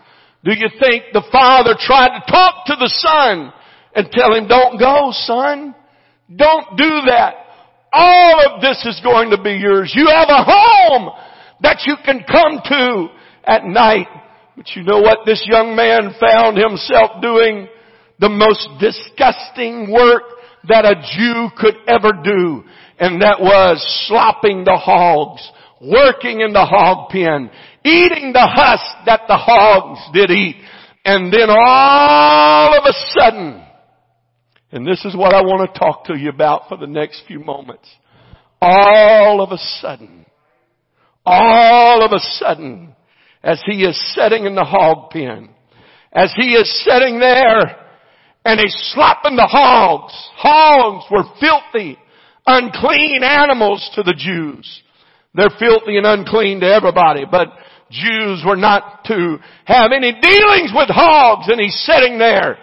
[0.44, 3.54] do you think the father tried to talk to the son
[3.96, 5.74] and tell him, don't go son.
[6.34, 7.34] Don't do that.
[7.92, 9.92] All of this is going to be yours.
[9.96, 11.10] You have a home
[11.62, 13.08] that you can come to
[13.44, 14.08] at night.
[14.58, 17.68] But you know what this young man found himself doing?
[18.20, 20.24] The most disgusting work
[20.68, 22.64] that a Jew could ever do.
[23.00, 23.78] And that was
[24.08, 25.48] slopping the hogs,
[25.80, 27.52] working in the hog pen,
[27.86, 30.56] eating the husk that the hogs did eat.
[31.06, 33.64] And then all of a sudden,
[34.72, 37.40] and this is what I want to talk to you about for the next few
[37.40, 37.88] moments.
[38.60, 40.26] All of a sudden,
[41.24, 42.96] all of a sudden,
[43.48, 45.50] as he is sitting in the hog pen,
[46.12, 47.62] as he is sitting there
[48.44, 50.12] and he's slapping the hogs.
[50.36, 51.98] Hogs were filthy,
[52.46, 54.84] unclean animals to the Jews.
[55.34, 57.48] They're filthy and unclean to everybody, but
[57.90, 62.58] Jews were not to have any dealings with hogs and he's sitting there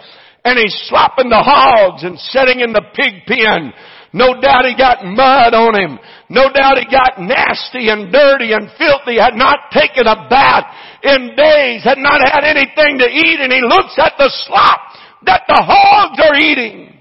[0.45, 3.73] and he's slapping the hogs and sitting in the pig pen.
[4.15, 5.99] No doubt he got mud on him.
[6.29, 11.35] No doubt he got nasty and dirty and filthy, had not taken a bath in
[11.37, 14.79] days, had not had anything to eat and he looks at the slop
[15.25, 16.97] that the hogs are eating.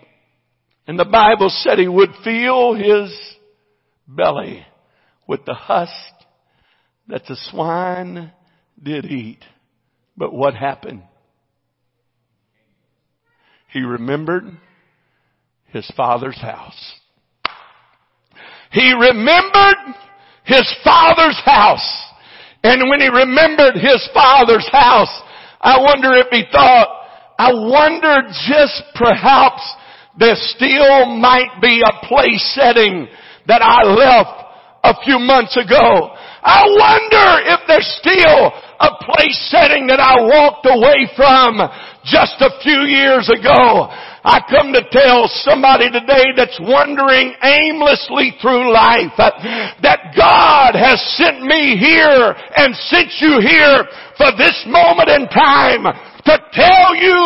[0.87, 3.15] And the Bible said he would fill his
[4.07, 4.65] belly
[5.27, 5.91] with the husk
[7.09, 8.31] that the swine
[8.81, 9.45] did eat.
[10.17, 11.03] But what happened?
[13.69, 14.45] He remembered
[15.67, 16.99] his father's house.
[18.73, 19.95] He remembered
[20.43, 21.85] his father's house.
[22.63, 25.11] And when he remembered his father's house,
[25.61, 26.87] I wonder if he thought,
[27.37, 29.61] I wonder just perhaps
[30.17, 33.07] there still might be a place setting
[33.47, 34.43] that I left
[34.83, 36.11] a few months ago.
[36.43, 41.61] I wonder if there's still a place setting that I walked away from
[42.03, 43.87] just a few years ago.
[44.23, 49.35] I come to tell somebody today that's wandering aimlessly through life uh,
[49.83, 53.83] that God has sent me here and sent you here
[54.15, 55.83] for this moment in time
[56.23, 57.19] to tell you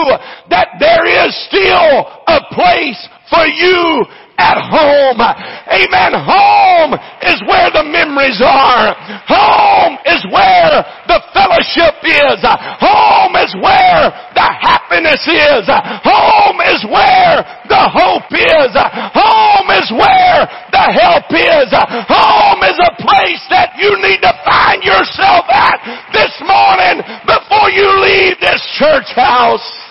[0.49, 2.97] that there is still a place
[3.29, 4.01] for you
[4.37, 5.19] at home.
[5.19, 6.11] Amen.
[6.13, 6.93] Home
[7.25, 8.93] is where the memories are.
[9.27, 12.39] Home is where the fellowship is.
[12.79, 15.65] Home is where the happiness is.
[16.05, 18.71] Home is where the hope is.
[19.17, 20.39] Home is where
[20.71, 21.69] the help is.
[22.07, 25.81] Home is a place that you need to find yourself at
[26.13, 29.86] this morning before you leave this church house.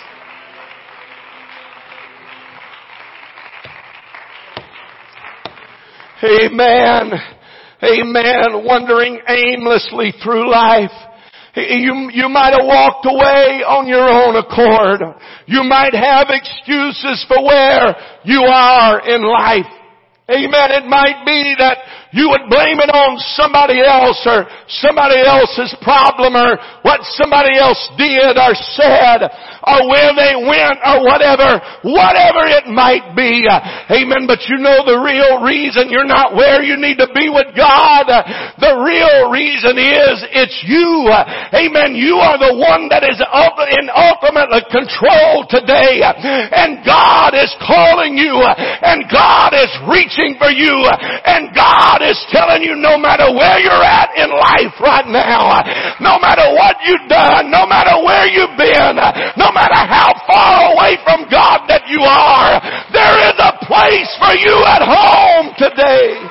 [6.26, 7.12] Amen.
[7.82, 8.64] Amen.
[8.64, 10.90] Wandering aimlessly through life.
[11.54, 15.00] You, you might have walked away on your own accord.
[15.46, 19.70] You might have excuses for where you are in life.
[20.28, 20.68] Amen.
[20.74, 21.78] It might be that
[22.16, 24.48] you would blame it on somebody else or
[24.80, 29.28] somebody else's problem or what somebody else did or said
[29.68, 33.44] or where they went or whatever, whatever it might be.
[33.92, 34.24] Amen.
[34.24, 38.08] But you know the real reason you're not where you need to be with God.
[38.08, 41.12] The real reason is it's you.
[41.52, 41.92] Amen.
[41.98, 46.00] You are the one that is in ultimate control today.
[46.00, 50.88] And God is calling you and God is reaching for you.
[51.28, 55.60] And God is telling you no matter where you're at in life right now,
[56.00, 58.94] no matter what you've done, no matter where you've been,
[59.36, 62.62] no matter how far away from God that you are,
[62.94, 66.22] there is a place for you at home today.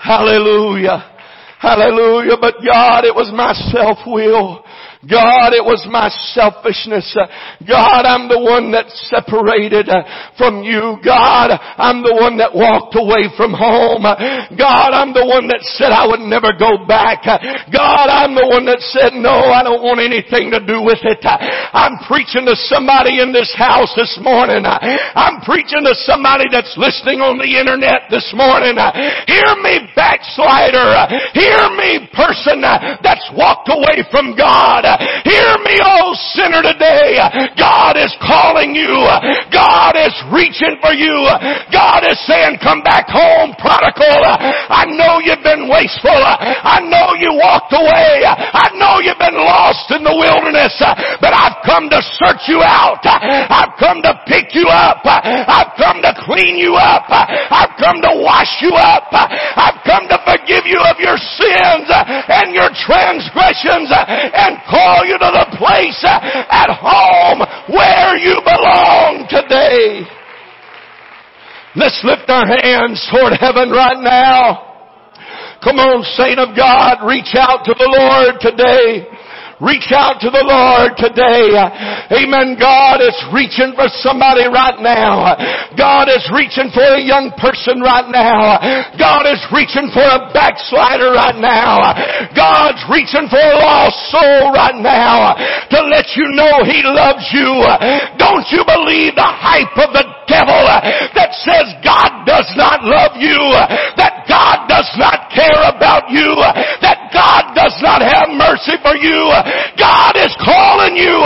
[0.00, 1.16] Hallelujah.
[1.58, 2.36] Hallelujah.
[2.40, 4.64] But God, it was my self-will.
[5.06, 7.06] God, it was my selfishness.
[7.62, 10.02] God, I'm the one that separated uh,
[10.34, 10.98] from you.
[11.06, 14.02] God, I'm the one that walked away from home.
[14.58, 17.22] God, I'm the one that said I would never go back.
[17.70, 21.22] God, I'm the one that said, no, I don't want anything to do with it.
[21.22, 24.66] I'm preaching to somebody in this house this morning.
[24.66, 28.74] I'm preaching to somebody that's listening on the internet this morning.
[29.30, 31.06] Hear me, backslider.
[31.38, 34.87] Hear me, person that's walked away from God.
[35.28, 37.20] Hear me, oh sinner today.
[37.58, 38.88] God is calling you.
[39.52, 41.28] God is reaching for you.
[41.68, 44.24] God is saying, come back home, prodigal.
[44.24, 46.16] I know you've been wasteful.
[46.16, 48.07] I know you walked away.
[51.98, 53.02] To search you out.
[53.02, 55.02] I've come to pick you up.
[55.02, 57.10] I've come to clean you up.
[57.10, 59.10] I've come to wash you up.
[59.10, 65.30] I've come to forgive you of your sins and your transgressions and call you to
[65.34, 67.42] the place at home
[67.74, 70.06] where you belong today.
[71.74, 74.64] Let's lift our hands toward heaven right now.
[75.62, 79.10] Come on, saint of God, reach out to the Lord today.
[79.58, 81.50] Reach out to the Lord today.
[82.14, 82.54] Amen.
[82.54, 85.34] God is reaching for somebody right now.
[85.74, 88.62] God is reaching for a young person right now.
[88.94, 91.90] God is reaching for a backslider right now.
[92.38, 95.34] God's reaching for a lost soul right now
[95.74, 97.50] to let you know He loves you.
[98.14, 100.62] Don't you believe the hype of the devil
[101.18, 103.38] that says God does not love you,
[103.98, 106.36] that God does not care about you,
[106.84, 109.30] that God does not have mercy for you.
[109.78, 111.18] God is calling you.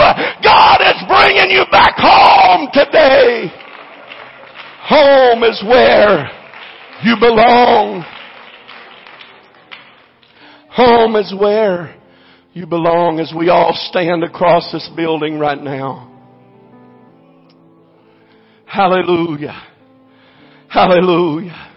[0.43, 3.51] God is bringing you back home today.
[4.83, 6.29] Home is where
[7.03, 8.05] you belong.
[10.71, 11.95] Home is where
[12.53, 16.09] you belong as we all stand across this building right now.
[18.65, 19.61] Hallelujah.
[20.67, 21.69] Hallelujah.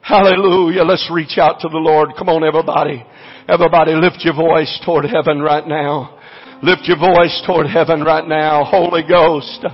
[0.00, 0.82] Hallelujah.
[0.82, 2.10] Let's reach out to the Lord.
[2.16, 3.04] Come on everybody.
[3.46, 6.18] Everybody lift your voice toward heaven right now.
[6.62, 8.64] Lift your voice toward heaven right now.
[8.64, 9.66] Holy Ghost.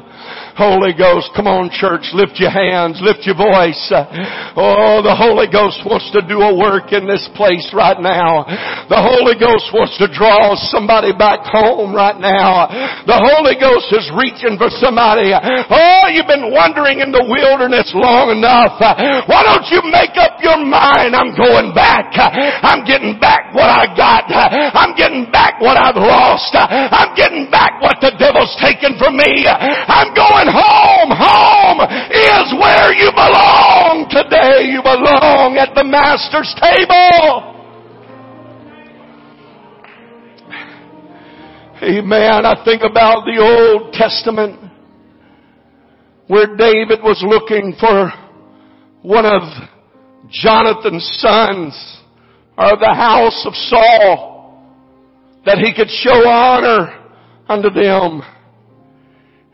[0.57, 3.79] Holy Ghost, come on church, lift your hands, lift your voice.
[4.57, 8.45] Oh, the Holy Ghost wants to do a work in this place right now.
[8.91, 12.69] The Holy Ghost wants to draw somebody back home right now.
[13.07, 15.33] The Holy Ghost is reaching for somebody.
[15.33, 18.77] Oh, you've been wandering in the wilderness long enough.
[19.27, 21.17] Why don't you make up your mind?
[21.17, 22.13] I'm going back.
[22.17, 24.29] I'm getting back what I got.
[24.31, 26.53] I'm getting back what I've lost.
[26.57, 29.47] I'm getting back what the devil's taken from me.
[29.49, 31.11] I'm going home.
[31.13, 34.71] Home is where you belong today.
[34.71, 37.51] You belong at the Master's table.
[41.83, 42.45] Amen.
[42.45, 44.71] I think about the Old Testament
[46.27, 48.13] where David was looking for
[49.03, 49.43] one of
[50.31, 51.99] Jonathan's sons
[52.57, 54.31] or the house of Saul
[55.47, 57.01] that he could show honor
[57.49, 58.23] unto them.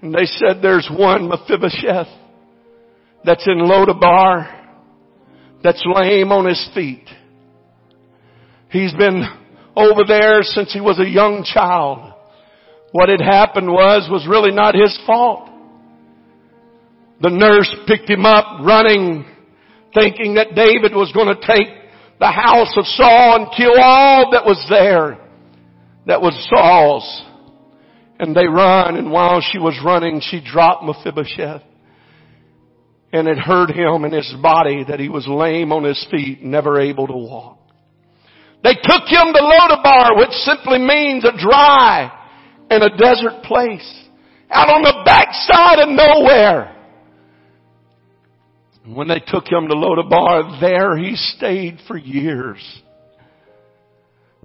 [0.03, 2.09] And they said there's one Mephibosheth
[3.25, 4.53] that's in Lodabar
[5.63, 7.09] that's lame on his feet.
[8.71, 9.25] He's been
[9.75, 12.13] over there since he was a young child.
[12.93, 15.51] What had happened was, was really not his fault.
[17.21, 19.25] The nurse picked him up running,
[19.95, 21.69] thinking that David was going to take
[22.21, 25.19] the house of Saul and kill all that was there
[26.07, 27.23] that was Saul's.
[28.19, 31.63] And they run, and while she was running, she dropped Mephibosheth.
[33.13, 36.81] And it hurt him in his body that he was lame on his feet, never
[36.81, 37.59] able to walk.
[38.63, 42.11] They took him to Lodabar, which simply means a dry
[42.71, 44.05] and a desert place.
[44.51, 46.73] Out on the backside of nowhere.
[48.87, 52.83] When they took him to Lodabar, there he stayed for years.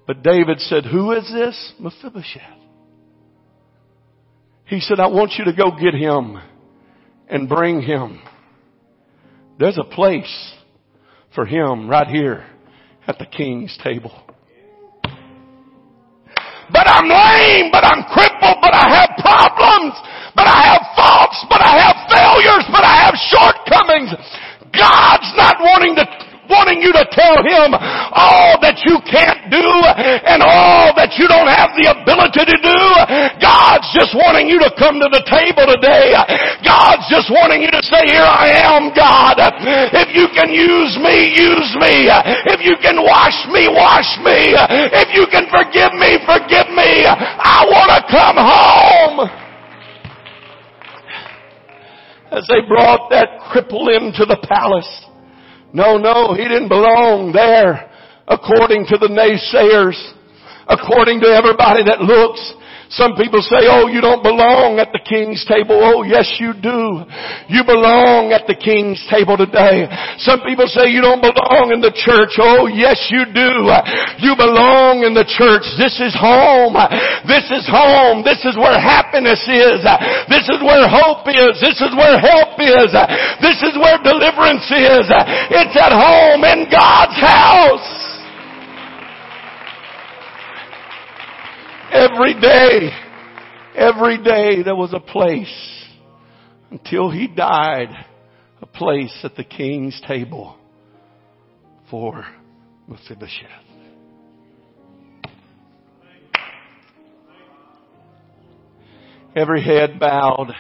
[0.08, 1.74] But David said, who is this?
[1.80, 2.61] Mephibosheth.
[4.72, 6.40] He said, I want you to go get him
[7.28, 8.22] and bring him.
[9.60, 10.32] There's a place
[11.36, 12.48] for him right here
[13.06, 14.16] at the king's table.
[16.72, 19.92] But I'm lame, but I'm crippled, but I have problems,
[20.40, 24.16] but I have faults, but I have failures, but I have shortcomings.
[24.72, 26.06] God's not wanting to
[26.52, 27.72] wanting you to tell him
[28.12, 32.80] all that you can't do and all that you don't have the ability to do.
[33.92, 36.16] Just wanting you to come to the table today.
[36.64, 39.36] God's just wanting you to say, here I am, God.
[39.36, 42.08] If you can use me, use me.
[42.48, 44.56] If you can wash me, wash me.
[44.96, 47.04] If you can forgive me, forgive me.
[47.04, 49.18] I want to come home.
[52.32, 54.88] As they brought that cripple into the palace,
[55.74, 57.92] no, no, he didn't belong there
[58.28, 60.00] according to the naysayers,
[60.68, 62.40] according to everybody that looks.
[62.92, 65.80] Some people say, oh, you don't belong at the king's table.
[65.80, 67.08] Oh, yes, you do.
[67.48, 69.88] You belong at the king's table today.
[70.20, 72.36] Some people say you don't belong in the church.
[72.36, 73.72] Oh, yes, you do.
[74.20, 75.64] You belong in the church.
[75.80, 76.76] This is home.
[77.24, 78.28] This is home.
[78.28, 79.88] This is where happiness is.
[80.28, 81.64] This is where hope is.
[81.64, 82.92] This is where help is.
[83.40, 85.08] This is where deliverance is.
[85.48, 88.01] It's at home in God's house.
[91.92, 92.90] Every day,
[93.76, 95.84] every day there was a place
[96.70, 97.90] until he died,
[98.62, 100.58] a place at the king's table
[101.90, 102.26] for
[102.88, 103.50] Mephibosheth.
[109.36, 110.54] Every head bowed,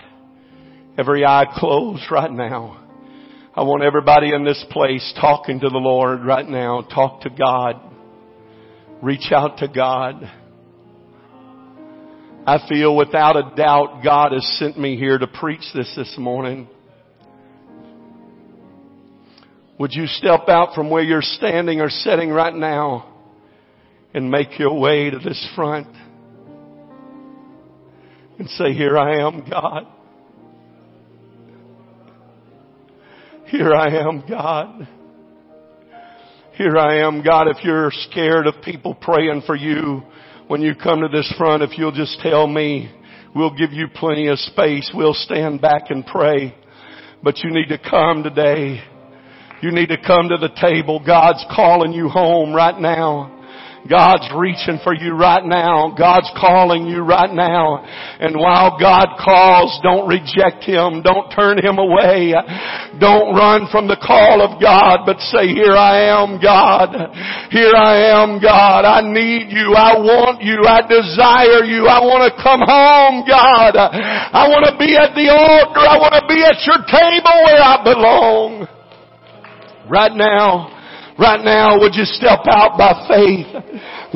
[0.97, 2.77] every eye closed right now.
[3.55, 6.81] I want everybody in this place talking to the Lord right now.
[6.81, 7.79] Talk to God.
[9.01, 10.29] Reach out to God.
[12.45, 16.67] I feel without a doubt God has sent me here to preach this this morning.
[19.77, 23.13] Would you step out from where you're standing or sitting right now
[24.13, 25.87] and make your way to this front
[28.39, 29.85] and say, here I am, God.
[33.45, 34.87] Here I am, God.
[36.53, 37.47] Here I am, God.
[37.49, 40.01] If you're scared of people praying for you,
[40.51, 42.93] when you come to this front, if you'll just tell me,
[43.33, 44.91] we'll give you plenty of space.
[44.93, 46.53] We'll stand back and pray.
[47.23, 48.81] But you need to come today.
[49.61, 51.01] You need to come to the table.
[51.05, 53.40] God's calling you home right now.
[53.89, 55.93] God's reaching for you right now.
[55.97, 57.81] God's calling you right now.
[58.19, 61.01] And while God calls, don't reject Him.
[61.01, 62.33] Don't turn Him away.
[63.01, 66.93] Don't run from the call of God, but say, here I am, God.
[67.49, 68.85] Here I am, God.
[68.85, 69.73] I need you.
[69.73, 70.61] I want you.
[70.61, 71.89] I desire you.
[71.89, 73.73] I want to come home, God.
[73.75, 75.81] I want to be at the altar.
[75.81, 78.67] I want to be at your table where I belong.
[79.89, 80.80] Right now,
[81.21, 83.45] Right now, would you step out by faith?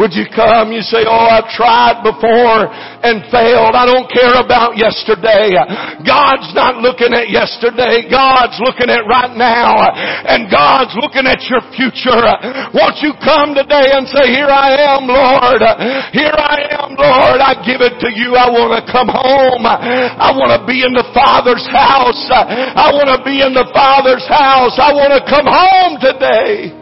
[0.01, 0.73] Would you come?
[0.73, 3.77] You say, oh, I've tried before and failed.
[3.77, 5.53] I don't care about yesterday.
[6.01, 8.09] God's not looking at yesterday.
[8.09, 9.85] God's looking at right now.
[10.25, 12.25] And God's looking at your future.
[12.73, 15.61] Won't you come today and say, here I am, Lord.
[16.09, 17.37] Here I am, Lord.
[17.37, 18.33] I give it to you.
[18.33, 19.63] I want to come home.
[19.63, 22.33] I want to be in the Father's house.
[22.33, 24.73] I want to be in the Father's house.
[24.81, 26.81] I want to come home today.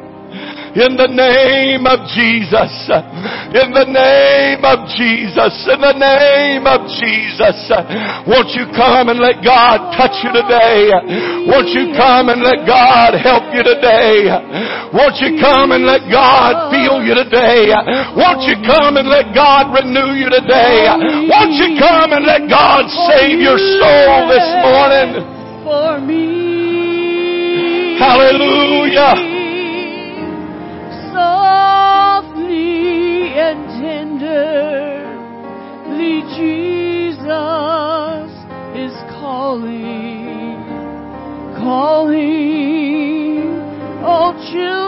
[0.71, 2.71] In the name of Jesus.
[3.51, 5.51] In the name of Jesus.
[5.67, 7.59] In the name of Jesus.
[8.23, 10.95] Won't you come and let God touch you today?
[11.43, 14.31] Won't you come and let God help you today?
[14.95, 17.75] Won't you come and let God feel you today?
[18.15, 20.87] Won't you come and let God renew you today?
[21.27, 25.19] Won't you come and let God save your soul this morning?
[25.67, 27.99] For me.
[27.99, 29.40] Hallelujah
[36.35, 37.21] Jesus
[38.75, 40.59] is calling,
[41.57, 43.47] calling,
[44.03, 44.80] oh children,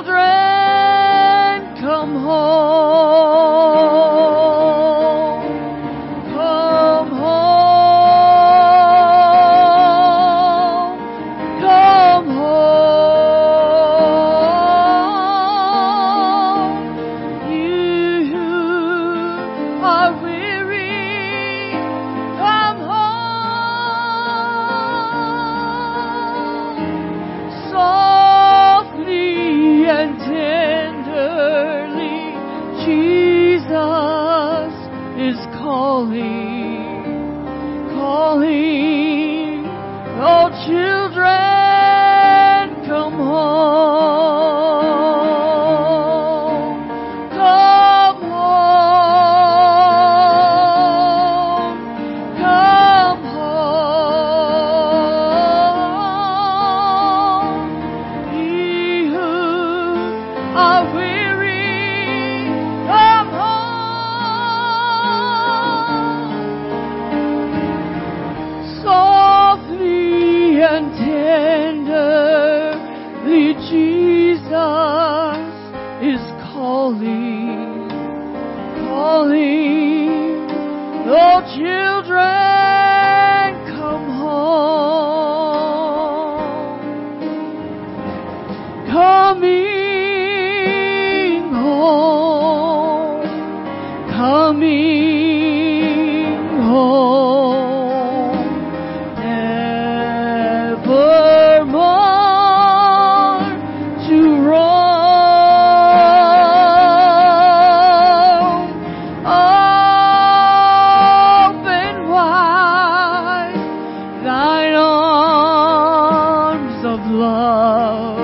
[117.07, 118.17] love.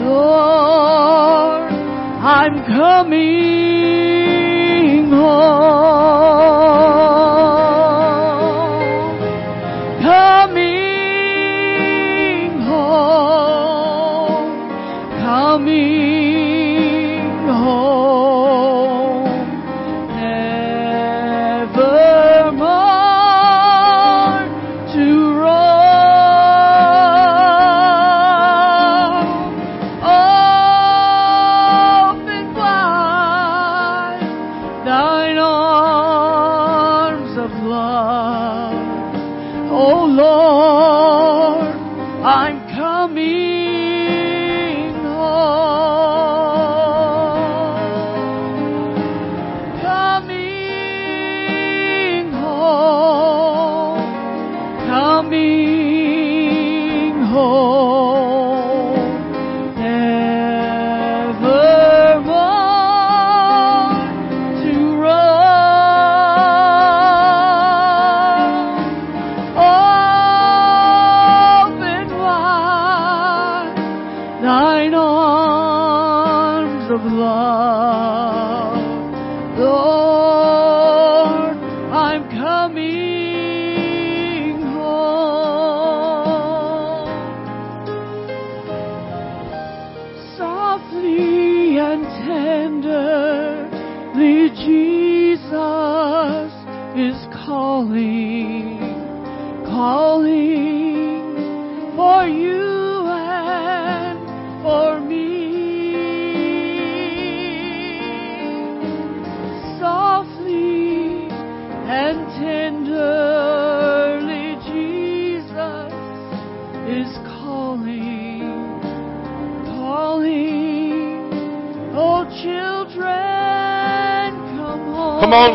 [0.00, 1.72] Lord,
[2.22, 4.15] I'm coming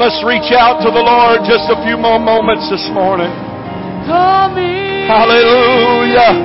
[0.01, 3.29] let's reach out to the Lord just a few more moments this morning.
[5.05, 6.41] Hallelujah.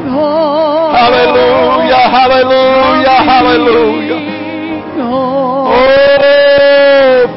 [0.93, 4.21] Hallelujah, hallelujah, hallelujah.
[5.73, 5.81] Oh,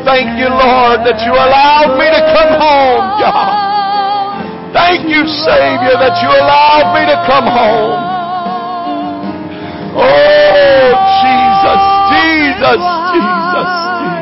[0.03, 4.75] thank you, Lord, that you allowed me to come home, God.
[4.75, 7.95] Thank you, Savior, that you allowed me to come home.
[9.95, 11.79] Oh, Jesus,
[12.11, 12.83] Jesus,
[13.15, 14.18] Jesus, Jesus.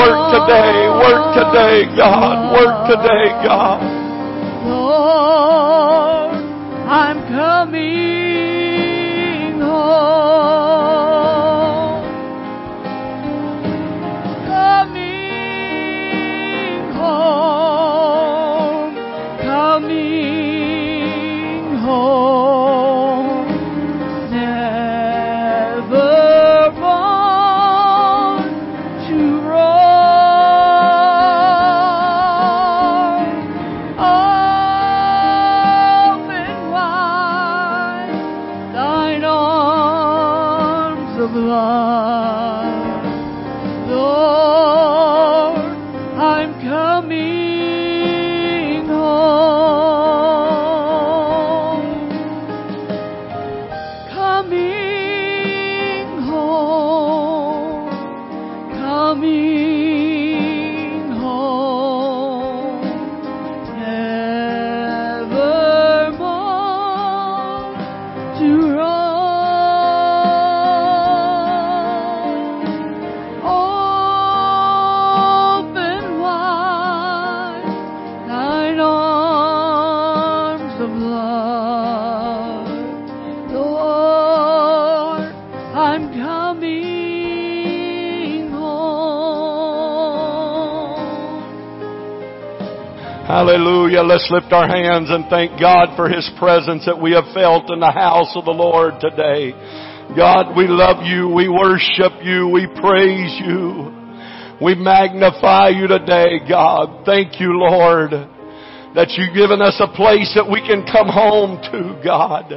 [0.00, 1.44] Work today, work oh.
[1.44, 2.56] today, God.
[2.56, 3.99] Work today, God.
[94.00, 94.16] Hallelujah.
[94.16, 97.80] Let's lift our hands and thank God for His presence that we have felt in
[97.80, 99.52] the house of the Lord today.
[100.16, 101.28] God, we love you.
[101.28, 102.48] We worship you.
[102.48, 103.92] We praise you.
[104.64, 107.04] We magnify you today, God.
[107.04, 108.12] Thank you, Lord,
[108.96, 112.56] that you've given us a place that we can come home to, God.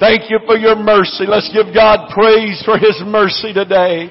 [0.00, 1.28] Thank you for your mercy.
[1.28, 4.08] Let's give God praise for His mercy today.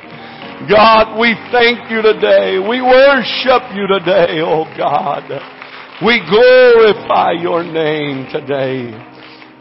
[0.69, 2.61] God, we thank you today.
[2.61, 5.60] We worship you today, oh God.
[6.03, 8.89] We glorify your name today.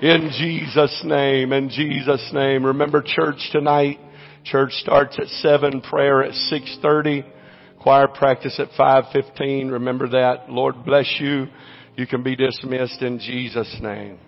[0.01, 2.65] In Jesus' name, in Jesus' name.
[2.65, 3.99] Remember church tonight.
[4.45, 7.31] Church starts at 7, prayer at 6.30,
[7.83, 9.71] choir practice at 5.15.
[9.71, 10.49] Remember that.
[10.49, 11.47] Lord bless you.
[11.97, 14.19] You can be dismissed in Jesus' name.